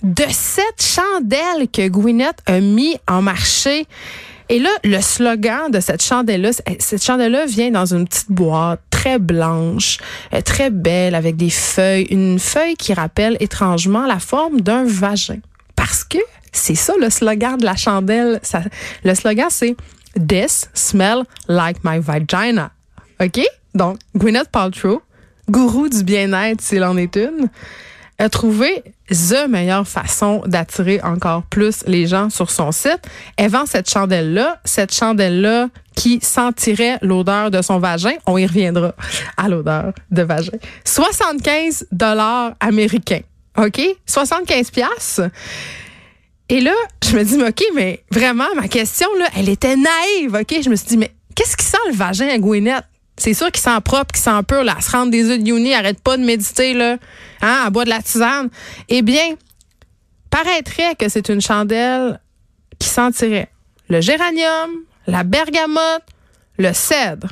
de 0.04 0.26
cette 0.30 0.82
chandelle 0.82 1.70
que 1.72 1.88
Gwyneth 1.88 2.40
a 2.46 2.60
mis 2.60 2.98
en 3.08 3.22
marché. 3.22 3.86
Et 4.50 4.60
là, 4.60 4.70
le 4.84 5.00
slogan 5.00 5.72
de 5.72 5.80
cette 5.80 6.04
chandelle-là, 6.04 6.52
cette 6.80 7.04
chandelle-là 7.04 7.46
vient 7.46 7.72
dans 7.72 7.94
une 7.94 8.06
petite 8.06 8.32
boîte 8.32 8.95
très 9.06 9.20
blanche, 9.20 10.00
euh, 10.34 10.42
très 10.42 10.72
belle, 10.72 11.14
avec 11.14 11.36
des 11.36 11.52
feuilles, 11.52 12.08
une 12.10 12.40
feuille 12.40 12.74
qui 12.76 12.92
rappelle 12.92 13.38
étrangement 13.40 14.08
la 14.08 14.18
forme 14.18 14.62
d'un 14.62 14.84
vagin. 14.84 15.38
Parce 15.76 16.04
que 16.04 16.18
c'est 16.52 16.74
ça 16.74 16.94
le 17.00 17.12
slogan 17.12 17.56
de 17.58 17.66
la 17.66 17.76
chandelle. 17.76 18.40
Ça- 18.42 18.64
le 19.04 19.14
slogan, 19.14 19.46
c'est 19.52 19.76
This 20.28 20.70
smell 20.74 21.24
like 21.48 21.78
my 21.84 22.00
vagina. 22.00 22.72
OK? 23.22 23.42
Donc, 23.76 24.00
Gwyneth 24.18 24.50
Paltrow, 24.50 25.04
gourou 25.52 25.88
du 25.88 26.04
bien-être 26.04 26.62
s'il 26.62 26.84
en 26.84 26.98
est 26.98 27.16
une, 27.16 27.50
a 28.18 28.30
trouvé 28.30 28.84
the 29.10 29.48
meilleure 29.50 29.88
façon 29.88 30.42
d'attirer 30.46 31.02
encore 31.04 31.44
plus 31.44 31.84
les 31.86 32.08
gens 32.08 32.30
sur 32.30 32.50
son 32.50 32.72
site. 32.72 33.02
Elle 33.38 33.52
vend 33.52 33.66
cette 33.66 33.90
chandelle-là, 33.90 34.60
cette 34.64 34.94
chandelle-là 34.94 35.70
qui 35.96 36.20
sentirait 36.22 36.98
l'odeur 37.02 37.52
de 37.52 37.62
son 37.62 37.80
vagin. 37.80 38.14
On 38.26 38.38
y 38.38 38.46
reviendra 38.46 38.94
à 39.38 39.48
l'odeur 39.48 39.94
de 40.12 40.22
vagin. 40.22 40.58
75 40.86 41.88
dollars 41.92 42.54
américains. 42.60 43.22
OK? 43.58 43.82
75 44.06 44.72
piastres. 44.72 45.30
Et 46.50 46.62
là, 46.62 46.74
je 47.04 47.18
me 47.18 47.24
dis, 47.24 47.42
OK, 47.42 47.64
mais 47.74 48.04
vraiment, 48.12 48.46
ma 48.56 48.68
question, 48.68 49.08
là, 49.18 49.28
elle 49.36 49.50
était 49.50 49.76
naïve, 49.76 50.36
OK? 50.36 50.62
Je 50.62 50.70
me 50.70 50.76
suis 50.76 50.88
dit, 50.90 50.98
mais 50.98 51.12
qu'est-ce 51.34 51.58
qui 51.58 51.66
sent 51.66 51.78
le 51.90 51.96
vagin 51.96 52.28
à 52.28 52.38
Gwyneth? 52.38 52.84
C'est 53.18 53.34
sûr 53.34 53.52
qu'il 53.52 53.62
sent 53.62 53.80
propre, 53.84 54.14
qu'il 54.14 54.22
sent 54.22 54.44
pur, 54.48 54.64
là. 54.64 54.76
Se 54.82 55.10
des 55.10 55.30
œufs 55.30 55.40
de 55.42 55.50
uni, 55.50 55.74
arrête 55.74 56.02
pas 56.02 56.18
de 56.18 56.24
méditer, 56.24 56.74
là. 56.74 56.98
Hein, 57.42 57.64
elle 57.66 57.72
boit 57.72 57.86
de 57.86 57.90
la 57.90 58.02
tisane. 58.02 58.50
Eh 58.90 59.02
bien, 59.02 59.36
paraîtrait 60.30 60.96
que 60.96 61.08
c'est 61.08 61.30
une 61.30 61.42
chandelle 61.42 62.20
qui 62.78 62.90
sentirait 62.90 63.50
le 63.88 64.02
géranium, 64.02 64.72
la 65.08 65.24
bergamote, 65.24 66.04
le 66.58 66.74
cèdre. 66.74 67.30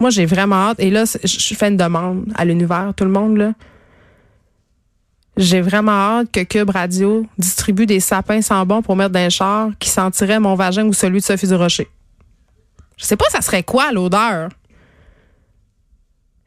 Moi, 0.00 0.10
j'ai 0.10 0.26
vraiment 0.26 0.70
hâte. 0.70 0.80
Et 0.80 0.90
là, 0.90 1.04
je 1.04 1.54
fais 1.54 1.68
une 1.68 1.76
demande 1.76 2.32
à 2.34 2.44
l'univers, 2.44 2.92
tout 2.96 3.04
le 3.04 3.10
monde, 3.10 3.38
là. 3.38 3.52
J'ai 5.36 5.60
vraiment 5.60 5.92
hâte 5.92 6.30
que 6.30 6.44
Cube 6.44 6.70
Radio 6.70 7.26
distribue 7.38 7.86
des 7.86 7.98
sapins 7.98 8.40
sans 8.40 8.64
bon 8.64 8.82
pour 8.82 8.94
mettre 8.94 9.10
dans 9.10 9.20
un 9.20 9.30
char 9.30 9.70
qui 9.80 9.88
sentirait 9.88 10.38
mon 10.38 10.54
vagin 10.54 10.86
ou 10.86 10.92
celui 10.92 11.18
de 11.18 11.24
Sophie 11.24 11.48
Durocher. 11.48 11.88
Je 12.96 13.04
sais 13.04 13.16
pas, 13.16 13.26
ça 13.30 13.40
serait 13.40 13.62
quoi 13.62 13.92
l'odeur? 13.92 14.50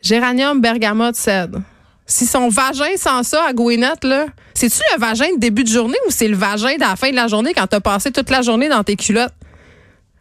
Géranium, 0.02 0.62
bergamote, 0.62 1.16
cèdre. 1.16 1.60
Si 2.06 2.26
son 2.26 2.48
vagin 2.48 2.96
sent 2.96 3.24
ça 3.24 3.46
à 3.46 3.54
Gwyneth, 3.54 4.04
là, 4.06 4.28
c'est-tu 4.54 4.82
le 4.94 5.00
vagin 5.00 5.34
de 5.36 5.40
début 5.40 5.64
de 5.64 5.70
journée 5.70 5.98
ou 6.08 6.12
c'est 6.12 6.30
le 6.30 6.38
vagin 6.38 6.76
de 6.76 6.80
la 6.80 6.96
fin 6.96 7.10
de 7.10 7.16
la 7.16 7.28
journée 7.28 7.54
quand 7.54 7.68
t'as 7.68 7.82
passé 7.82 8.12
toute 8.12 8.30
la 8.30 8.42
journée 8.42 8.70
dans 8.70 8.84
tes 8.84 8.96
culottes? 8.96 9.34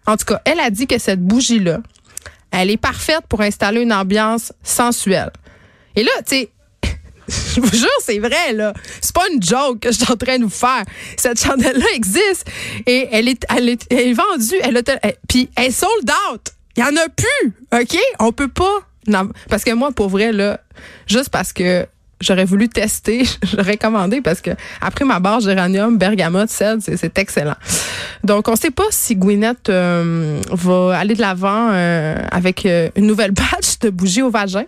En 0.06 0.16
tout 0.16 0.24
cas, 0.24 0.40
elle 0.44 0.58
a 0.58 0.70
dit 0.70 0.86
que 0.86 0.98
cette 0.98 1.20
bougie-là, 1.22 1.78
elle 2.50 2.70
est 2.70 2.76
parfaite 2.76 3.22
pour 3.28 3.40
installer 3.40 3.82
une 3.82 3.92
ambiance 3.92 4.52
sensuelle. 4.62 5.30
Et 5.94 6.02
là, 6.02 6.10
tu 6.18 6.36
sais, 6.36 6.50
je 7.28 7.60
vous 7.60 7.76
jure, 7.76 7.88
c'est 8.00 8.18
vrai, 8.18 8.52
là. 8.52 8.72
C'est 9.00 9.14
pas 9.14 9.28
une 9.32 9.42
joke 9.42 9.80
que 9.80 9.92
je 9.92 9.96
suis 9.96 10.12
en 10.12 10.16
train 10.16 10.38
de 10.38 10.44
vous 10.44 10.50
faire. 10.50 10.84
Cette 11.16 11.40
chandelle-là 11.40 11.86
existe 11.94 12.46
et 12.86 13.08
elle 13.10 13.28
est, 13.28 13.44
elle 13.56 13.68
est, 13.68 13.86
elle 13.90 14.08
est 14.08 14.12
vendue. 14.12 14.56
Elle 14.62 14.82
puis 15.28 15.50
elle 15.56 15.66
est 15.66 15.70
sold 15.70 16.10
out. 16.30 16.42
Il 16.76 16.80
y 16.80 16.82
en 16.84 16.96
a 16.96 17.08
plus, 17.08 17.52
OK? 17.72 17.98
On 18.18 18.32
peut 18.32 18.48
pas. 18.48 18.80
Parce 19.48 19.64
que 19.64 19.72
moi, 19.72 19.92
pour 19.92 20.08
vrai, 20.08 20.32
là, 20.32 20.60
juste 21.06 21.30
parce 21.30 21.52
que 21.52 21.86
j'aurais 22.20 22.44
voulu 22.44 22.68
tester, 22.68 23.24
j'aurais 23.42 23.76
commandé 23.76 24.20
parce 24.20 24.40
que 24.40 24.50
après 24.80 25.04
ma 25.04 25.20
barre 25.20 25.40
géranium, 25.40 25.98
bergamote, 25.98 26.50
cèdre, 26.50 26.82
c'est, 26.82 27.18
excellent. 27.18 27.56
Donc, 28.24 28.48
on 28.48 28.56
sait 28.56 28.70
pas 28.70 28.86
si 28.90 29.16
Gwyneth 29.16 29.68
euh, 29.68 30.40
va 30.50 30.98
aller 30.98 31.14
de 31.14 31.20
l'avant 31.20 31.70
euh, 31.70 32.16
avec 32.30 32.66
euh, 32.66 32.88
une 32.96 33.06
nouvelle 33.06 33.30
batch 33.52 33.78
de 33.80 33.90
bougies 33.90 34.22
au 34.22 34.30
vagin. 34.30 34.64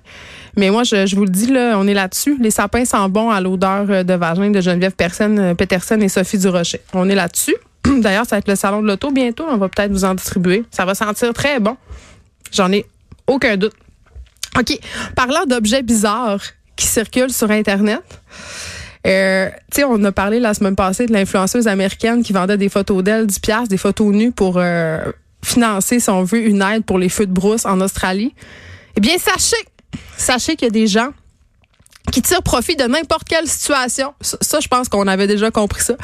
Mais 0.57 0.71
moi, 0.71 0.83
je, 0.83 1.15
vous 1.15 1.25
le 1.25 1.31
dis, 1.31 1.47
là, 1.47 1.77
on 1.77 1.87
est 1.87 1.95
là-dessus. 1.95 2.37
Les 2.41 2.51
sapins 2.51 2.85
sentent 2.85 3.13
bon 3.13 3.31
à 3.31 3.41
l'odeur 3.41 4.05
de 4.05 4.15
vagin 4.15 4.51
de 4.51 4.61
Geneviève 4.61 4.93
Peterson 4.93 6.01
et 6.01 6.09
Sophie 6.09 6.39
Durocher. 6.39 6.81
On 6.95 7.09
est 7.09 7.15
là-dessus. 7.15 7.55
D'ailleurs, 8.01 8.25
ça 8.25 8.37
va 8.37 8.39
être 8.39 8.49
le 8.49 8.57
salon 8.57 8.83
de 8.83 8.89
l'auto 8.89 9.13
bientôt. 9.13 9.45
On 9.49 9.57
va 9.57 9.69
peut-être 9.69 9.93
vous 9.93 10.05
en 10.05 10.15
distribuer. 10.15 10.65
Ça 10.73 10.85
va 10.85 10.97
sentir 10.97 11.33
très 11.33 11.61
bon. 11.61 11.77
J'en 12.51 12.73
ai 12.73 12.87
aucun 13.29 13.57
doute. 13.57 13.75
OK. 14.59 14.79
Parlant 15.15 15.45
d'objets 15.47 15.83
bizarres 15.83 16.43
qui 16.79 16.87
circulent 16.87 17.33
sur 17.33 17.51
Internet. 17.51 18.03
Euh, 19.07 19.51
tu 19.73 19.81
sais, 19.81 19.85
on 19.85 20.03
a 20.05 20.13
parlé 20.13 20.39
la 20.39 20.55
semaine 20.55 20.77
passée 20.77 21.07
de 21.07 21.13
l'influenceuse 21.13 21.67
américaine 21.67 22.23
qui 22.23 22.33
vendait 22.33 22.57
des 22.57 22.69
photos 22.69 23.03
d'elle, 23.03 23.27
10 23.27 23.41
piastres, 23.41 23.69
des 23.69 23.77
photos 23.77 24.15
nues 24.15 24.33
pour 24.33 24.55
euh, 24.57 25.01
financer, 25.43 25.99
si 25.99 26.09
on 26.09 26.23
veut, 26.23 26.47
une 26.47 26.63
aide 26.63 26.85
pour 26.85 26.99
les 26.99 27.09
feux 27.09 27.27
de 27.27 27.33
brousse 27.33 27.67
en 27.67 27.81
Australie. 27.81 28.33
Eh 28.97 29.01
bien, 29.01 29.19
sachez, 29.19 29.63
sachez 30.17 30.57
qu'il 30.57 30.67
y 30.67 30.69
a 30.69 30.73
des 30.73 30.87
gens 30.87 31.11
qui 32.13 32.23
tirent 32.23 32.43
profit 32.43 32.77
de 32.77 32.85
n'importe 32.85 33.29
quelle 33.29 33.47
situation. 33.47 34.15
Ça, 34.21 34.61
je 34.61 34.69
pense 34.69 34.89
qu'on 34.89 35.07
avait 35.09 35.27
déjà 35.27 35.51
compris 35.51 35.83
ça. 35.83 35.95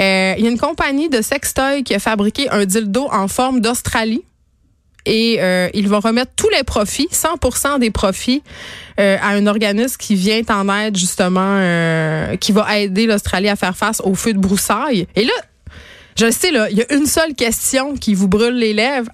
Euh, 0.00 0.34
Il 0.36 0.44
y 0.44 0.46
a 0.46 0.50
une 0.50 0.58
compagnie 0.58 1.08
de 1.08 1.22
sextoy 1.22 1.82
qui 1.84 1.94
a 1.94 1.98
fabriqué 1.98 2.48
un 2.50 2.64
dildo 2.64 3.08
en 3.10 3.28
forme 3.28 3.60
d'Australie 3.60 4.24
et 5.08 5.38
euh, 5.40 5.70
ils 5.72 5.88
vont 5.88 6.00
remettre 6.00 6.32
tous 6.36 6.50
les 6.50 6.62
profits, 6.62 7.08
100% 7.10 7.80
des 7.80 7.90
profits, 7.90 8.42
euh, 9.00 9.16
à 9.20 9.28
un 9.28 9.46
organisme 9.46 9.96
qui 9.98 10.14
vient 10.14 10.42
en 10.50 10.68
aide 10.68 10.96
justement, 10.96 11.56
euh, 11.58 12.36
qui 12.36 12.52
va 12.52 12.78
aider 12.78 13.06
l'Australie 13.06 13.48
à 13.48 13.56
faire 13.56 13.76
face 13.76 14.02
au 14.04 14.14
feu 14.14 14.34
de 14.34 14.38
broussailles. 14.38 15.06
Et 15.16 15.24
là, 15.24 15.32
je 16.16 16.30
sais 16.30 16.50
là, 16.50 16.68
il 16.70 16.76
y 16.76 16.82
a 16.82 16.92
une 16.92 17.06
seule 17.06 17.34
question 17.34 17.94
qui 17.94 18.14
vous 18.14 18.28
brûle 18.28 18.56
les 18.56 18.74
lèvres. 18.74 19.10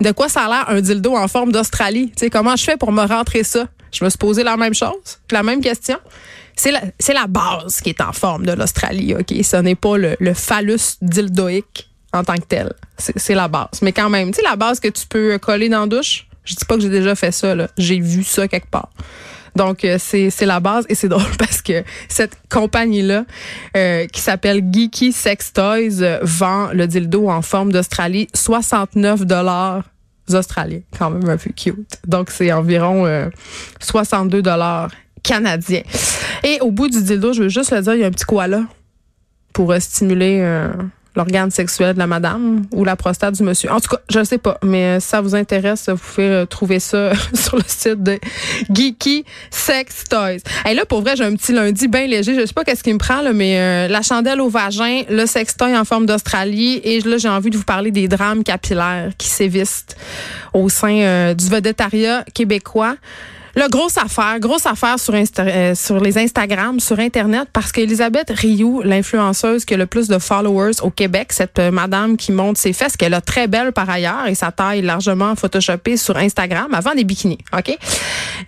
de 0.00 0.10
quoi 0.12 0.30
ça 0.30 0.46
a 0.46 0.48
l'air 0.48 0.64
un 0.70 0.80
dildo 0.80 1.14
en 1.14 1.28
forme 1.28 1.52
d'Australie? 1.52 2.06
Tu 2.16 2.20
sais 2.20 2.30
comment 2.30 2.56
je 2.56 2.64
fais 2.64 2.78
pour 2.78 2.90
me 2.90 3.04
rentrer 3.06 3.44
ça? 3.44 3.66
Je 3.92 4.04
me 4.04 4.08
suis 4.08 4.18
posé 4.18 4.42
la 4.42 4.56
même 4.56 4.74
chose, 4.74 5.18
la 5.30 5.42
même 5.42 5.60
question. 5.60 5.98
C'est 6.56 6.72
la, 6.72 7.26
base 7.28 7.80
qui 7.82 7.90
est 7.90 8.00
en 8.00 8.12
forme 8.12 8.46
de 8.46 8.52
l'Australie, 8.52 9.14
OK? 9.14 9.32
Ce 9.44 9.56
n'est 9.58 9.76
pas 9.76 9.96
le 9.96 10.34
phallus 10.34 10.96
dildoïque 11.02 11.87
en 12.12 12.24
tant 12.24 12.36
que 12.36 12.46
tel. 12.46 12.72
C'est 12.96 13.34
la 13.34 13.48
base. 13.48 13.80
Mais 13.82 13.92
quand 13.92 14.10
même, 14.10 14.30
tu 14.30 14.36
sais, 14.36 14.42
la 14.42 14.56
base 14.56 14.80
que 14.80 14.88
tu 14.88 15.06
peux 15.06 15.38
coller 15.38 15.68
dans 15.68 15.80
la 15.80 15.86
douche, 15.86 16.26
je 16.44 16.54
dis 16.54 16.64
pas 16.64 16.76
que 16.76 16.80
j'ai 16.80 16.88
déjà 16.88 17.14
fait 17.14 17.32
ça, 17.32 17.54
là. 17.54 17.68
J'ai 17.76 18.00
vu 18.00 18.24
ça 18.24 18.48
quelque 18.48 18.70
part. 18.70 18.88
Donc, 19.54 19.84
euh, 19.84 19.98
c'est 19.98 20.46
la 20.46 20.60
base 20.60 20.86
et 20.88 20.94
c'est 20.94 21.08
drôle 21.14 21.36
parce 21.38 21.60
que 21.60 21.84
cette 22.08 22.38
compagnie-là, 22.48 23.24
euh, 23.76 24.06
qui 24.06 24.20
s'appelle 24.20 24.62
Geeky 24.72 25.12
Sex 25.12 25.52
Toys, 25.52 26.00
euh, 26.00 26.18
vend 26.22 26.68
le 26.72 26.86
dildo 26.86 27.28
en 27.28 27.42
forme 27.42 27.72
d'Australie 27.72 28.28
69 28.34 29.26
dollars 29.26 29.82
australiens. 30.32 30.80
Quand 30.98 31.10
même 31.10 31.28
un 31.28 31.36
peu 31.36 31.50
cute. 31.50 31.98
Donc, 32.06 32.30
c'est 32.30 32.52
environ 32.52 33.06
62 33.80 34.42
dollars 34.42 34.90
canadiens. 35.22 35.82
Et 36.44 36.60
au 36.60 36.70
bout 36.70 36.88
du 36.88 37.02
dildo, 37.02 37.32
je 37.32 37.44
veux 37.44 37.48
juste 37.48 37.72
le 37.72 37.80
dire, 37.80 37.94
il 37.94 38.00
y 38.00 38.04
a 38.04 38.06
un 38.06 38.10
petit 38.10 38.26
koala 38.26 38.64
pour 39.54 39.74
stimuler 39.80 40.68
l'organe 41.16 41.50
sexuel 41.50 41.94
de 41.94 41.98
la 41.98 42.06
madame 42.06 42.62
ou 42.72 42.84
la 42.84 42.96
prostate 42.96 43.34
du 43.34 43.42
monsieur. 43.42 43.70
En 43.70 43.80
tout 43.80 43.88
cas, 43.88 44.00
je 44.08 44.18
ne 44.18 44.24
sais 44.24 44.38
pas, 44.38 44.58
mais 44.62 44.84
euh, 44.84 45.00
si 45.00 45.08
ça 45.08 45.20
vous 45.20 45.34
intéresse, 45.34 45.88
vous 45.88 45.96
pouvez 45.96 46.28
euh, 46.28 46.46
trouver 46.46 46.80
ça 46.80 47.12
sur 47.34 47.56
le 47.56 47.64
site 47.66 48.02
de 48.02 48.18
Geeky 48.70 49.24
Sex 49.50 50.04
Toys. 50.04 50.38
Et 50.68 50.74
là, 50.74 50.84
pour 50.84 51.00
vrai, 51.02 51.16
j'ai 51.16 51.24
un 51.24 51.34
petit 51.34 51.52
lundi 51.52 51.88
bien 51.88 52.06
léger. 52.06 52.34
Je 52.34 52.46
sais 52.46 52.52
pas 52.52 52.64
qu'est-ce 52.64 52.84
qui 52.84 52.92
me 52.92 52.98
prend, 52.98 53.22
là, 53.22 53.32
mais 53.32 53.58
euh, 53.58 53.88
la 53.88 54.02
chandelle 54.02 54.40
au 54.40 54.48
vagin, 54.48 55.02
le 55.10 55.26
sextoy 55.26 55.76
en 55.76 55.84
forme 55.84 56.06
d'Australie, 56.06 56.80
et 56.84 57.00
là, 57.00 57.18
j'ai 57.18 57.28
envie 57.28 57.50
de 57.50 57.56
vous 57.56 57.64
parler 57.64 57.90
des 57.90 58.08
drames 58.08 58.44
capillaires 58.44 59.10
qui 59.18 59.28
sévissent 59.28 59.86
au 60.52 60.68
sein 60.68 61.34
du 61.34 61.48
vedettariat 61.48 62.24
québécois. 62.34 62.96
Le 63.54 63.68
grosse 63.68 63.96
affaire, 63.96 64.38
grosse 64.40 64.66
affaire 64.66 64.98
sur, 64.98 65.14
euh, 65.14 66.00
les 66.02 66.18
Instagram, 66.18 66.80
sur 66.80 66.98
Internet, 66.98 67.48
parce 67.52 67.72
qu'Elisabeth 67.72 68.30
Rioux, 68.30 68.82
l'influenceuse 68.82 69.64
qui 69.64 69.74
a 69.74 69.76
le 69.76 69.86
plus 69.86 70.08
de 70.08 70.18
followers 70.18 70.80
au 70.82 70.90
Québec, 70.90 71.32
cette 71.32 71.58
euh, 71.58 71.70
madame 71.70 72.16
qui 72.16 72.32
monte 72.32 72.58
ses 72.58 72.72
fesses, 72.72 72.96
qu'elle 72.96 73.14
a 73.14 73.20
très 73.20 73.48
belle 73.48 73.72
par 73.72 73.88
ailleurs 73.88 74.26
et 74.26 74.34
sa 74.34 74.52
taille 74.52 74.82
largement 74.82 75.34
photoshopée 75.34 75.96
sur 75.96 76.16
Instagram 76.16 76.72
avant 76.74 76.94
des 76.94 77.04
bikinis, 77.04 77.38
OK? 77.56 77.76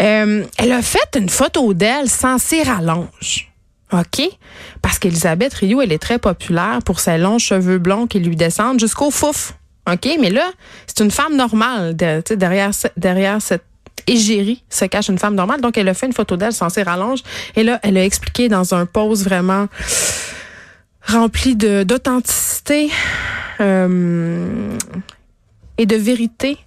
Euh, 0.02 0.44
elle 0.58 0.72
a 0.72 0.82
fait 0.82 1.16
une 1.16 1.28
photo 1.28 1.74
d'elle 1.74 2.08
sans 2.08 2.38
ses 2.38 2.62
rallonges. 2.62 3.50
OK? 3.92 4.22
Parce 4.82 4.98
qu'Elisabeth 4.98 5.54
Rioux, 5.54 5.80
elle 5.80 5.92
est 5.92 5.98
très 5.98 6.18
populaire 6.18 6.78
pour 6.84 7.00
ses 7.00 7.18
longs 7.18 7.38
cheveux 7.38 7.78
blonds 7.78 8.06
qui 8.06 8.20
lui 8.20 8.36
descendent 8.36 8.78
jusqu'au 8.78 9.10
fouf. 9.10 9.54
OK? 9.90 10.08
Mais 10.20 10.30
là, 10.30 10.44
c'est 10.86 11.02
une 11.02 11.10
femme 11.10 11.36
normale 11.36 11.96
derrière 11.96 12.72
cette 13.42 13.62
égérie 14.06 14.62
se 14.68 14.84
cache 14.84 15.08
une 15.08 15.18
femme 15.18 15.34
normale. 15.34 15.60
Donc, 15.60 15.76
elle 15.78 15.88
a 15.88 15.94
fait 15.94 16.06
une 16.06 16.12
photo 16.12 16.36
d'elle 16.36 16.52
censée 16.52 16.82
rallonge. 16.82 17.20
Et 17.56 17.62
là, 17.62 17.78
elle 17.82 17.96
a 17.96 18.04
expliqué 18.04 18.48
dans 18.48 18.74
un 18.74 18.86
pose 18.86 19.24
vraiment 19.24 19.68
rempli 21.06 21.56
d'authenticité 21.56 22.90
euh, 23.60 24.76
et 25.78 25.86
de 25.86 25.96
vérité 25.96 26.58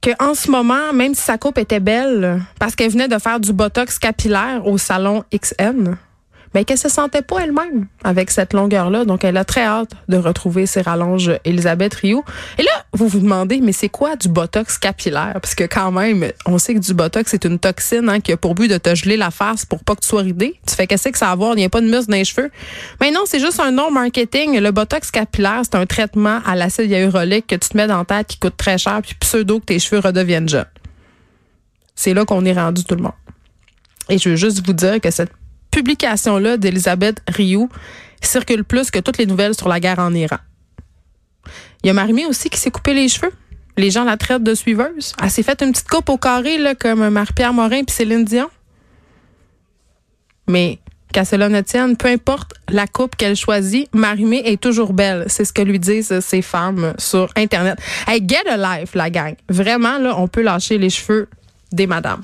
que 0.00 0.10
en 0.22 0.34
ce 0.34 0.50
moment, 0.50 0.92
même 0.92 1.14
si 1.14 1.22
sa 1.22 1.38
coupe 1.38 1.56
était 1.56 1.80
belle, 1.80 2.42
parce 2.58 2.74
qu'elle 2.74 2.90
venait 2.90 3.08
de 3.08 3.18
faire 3.18 3.40
du 3.40 3.52
botox 3.52 3.98
capillaire 3.98 4.66
au 4.66 4.76
salon 4.76 5.24
XN, 5.32 5.96
mais 6.54 6.64
qu'elle 6.64 6.78
se 6.78 6.88
sentait 6.88 7.22
pas 7.22 7.40
elle-même 7.40 7.86
avec 8.04 8.30
cette 8.30 8.52
longueur-là. 8.52 9.04
Donc, 9.04 9.24
elle 9.24 9.36
a 9.36 9.44
très 9.44 9.64
hâte 9.64 9.90
de 10.08 10.16
retrouver 10.16 10.66
ses 10.66 10.82
rallonges 10.82 11.32
Elisabeth 11.44 11.94
Rio. 11.94 12.24
Et 12.58 12.62
là, 12.62 12.84
vous 12.92 13.08
vous 13.08 13.18
demandez, 13.18 13.60
mais 13.60 13.72
c'est 13.72 13.88
quoi 13.88 14.16
du 14.16 14.28
botox 14.28 14.78
capillaire? 14.78 15.34
Parce 15.34 15.54
que 15.54 15.64
quand 15.64 15.90
même, 15.90 16.30
on 16.46 16.58
sait 16.58 16.74
que 16.74 16.78
du 16.78 16.94
botox, 16.94 17.30
c'est 17.30 17.44
une 17.44 17.58
toxine 17.58 18.08
hein, 18.08 18.20
qui 18.20 18.32
a 18.32 18.36
pour 18.36 18.54
but 18.54 18.68
de 18.68 18.78
te 18.78 18.94
geler 18.94 19.16
la 19.16 19.30
face 19.30 19.66
pour 19.66 19.82
pas 19.82 19.96
que 19.96 20.00
tu 20.00 20.08
sois 20.08 20.22
ridé. 20.22 20.58
Tu 20.66 20.74
fais 20.74 20.86
qu'est-ce 20.86 21.08
que 21.08 21.18
ça 21.18 21.26
va 21.26 21.32
avoir? 21.32 21.52
Il 21.54 21.56
n'y 21.56 21.64
a 21.64 21.70
pas 21.70 21.80
de 21.80 21.88
muscle 21.88 22.10
dans 22.10 22.16
les 22.16 22.24
cheveux. 22.24 22.50
Mais 23.00 23.10
non, 23.10 23.22
c'est 23.26 23.40
juste 23.40 23.58
un 23.60 23.72
nom 23.72 23.90
marketing. 23.90 24.58
Le 24.60 24.70
botox 24.70 25.10
capillaire, 25.10 25.62
c'est 25.64 25.74
un 25.74 25.86
traitement 25.86 26.40
à 26.46 26.54
l'acide 26.54 26.90
hyaluronique 26.90 27.48
que 27.48 27.56
tu 27.56 27.68
te 27.68 27.76
mets 27.76 27.86
dans 27.86 28.04
ta 28.04 28.18
tête 28.18 28.28
qui 28.28 28.38
coûte 28.38 28.56
très 28.56 28.78
cher 28.78 29.00
puis 29.02 29.14
pseudo 29.18 29.58
que 29.58 29.66
tes 29.66 29.78
cheveux 29.78 30.00
redeviennent 30.00 30.48
jeunes. 30.48 30.66
C'est 31.96 32.14
là 32.14 32.24
qu'on 32.24 32.44
est 32.44 32.52
rendu 32.52 32.84
tout 32.84 32.94
le 32.94 33.02
monde. 33.02 33.12
Et 34.08 34.18
je 34.18 34.28
veux 34.28 34.36
juste 34.36 34.64
vous 34.66 34.72
dire 34.72 35.00
que 35.00 35.10
cette 35.10 35.30
publication-là 35.74 36.56
d'Elisabeth 36.56 37.20
Rioux 37.28 37.68
circule 38.22 38.64
plus 38.64 38.92
que 38.92 39.00
toutes 39.00 39.18
les 39.18 39.26
nouvelles 39.26 39.54
sur 39.54 39.68
la 39.68 39.80
guerre 39.80 39.98
en 39.98 40.14
Iran. 40.14 40.38
Il 41.82 41.88
y 41.88 41.90
a 41.90 41.92
Marimé 41.92 42.26
aussi 42.26 42.48
qui 42.48 42.58
s'est 42.58 42.70
coupé 42.70 42.94
les 42.94 43.08
cheveux. 43.08 43.32
Les 43.76 43.90
gens 43.90 44.04
la 44.04 44.16
traitent 44.16 44.44
de 44.44 44.54
suiveuse. 44.54 45.14
Elle 45.20 45.30
s'est 45.30 45.42
fait 45.42 45.60
une 45.62 45.72
petite 45.72 45.88
coupe 45.88 46.08
au 46.08 46.16
carré, 46.16 46.58
là, 46.58 46.76
comme 46.76 47.08
Marie-Pierre 47.08 47.52
Morin 47.52 47.82
puis 47.82 47.94
Céline 47.94 48.24
Dion. 48.24 48.48
Mais 50.46 50.78
qu'à 51.12 51.24
cela 51.24 51.48
ne 51.48 51.60
tienne, 51.60 51.96
peu 51.96 52.08
importe 52.08 52.54
la 52.68 52.86
coupe 52.86 53.16
qu'elle 53.16 53.36
choisit, 53.36 53.92
Marimé 53.92 54.42
est 54.44 54.60
toujours 54.60 54.92
belle. 54.92 55.24
C'est 55.26 55.44
ce 55.44 55.52
que 55.52 55.62
lui 55.62 55.80
disent 55.80 56.20
ces 56.20 56.42
femmes 56.42 56.94
sur 56.98 57.30
Internet. 57.36 57.80
Hey, 58.06 58.22
get 58.24 58.48
a 58.48 58.56
life, 58.56 58.94
la 58.94 59.10
gang. 59.10 59.34
Vraiment, 59.48 59.98
là, 59.98 60.14
on 60.18 60.28
peut 60.28 60.42
lâcher 60.42 60.78
les 60.78 60.90
cheveux 60.90 61.28
des 61.72 61.88
madames. 61.88 62.22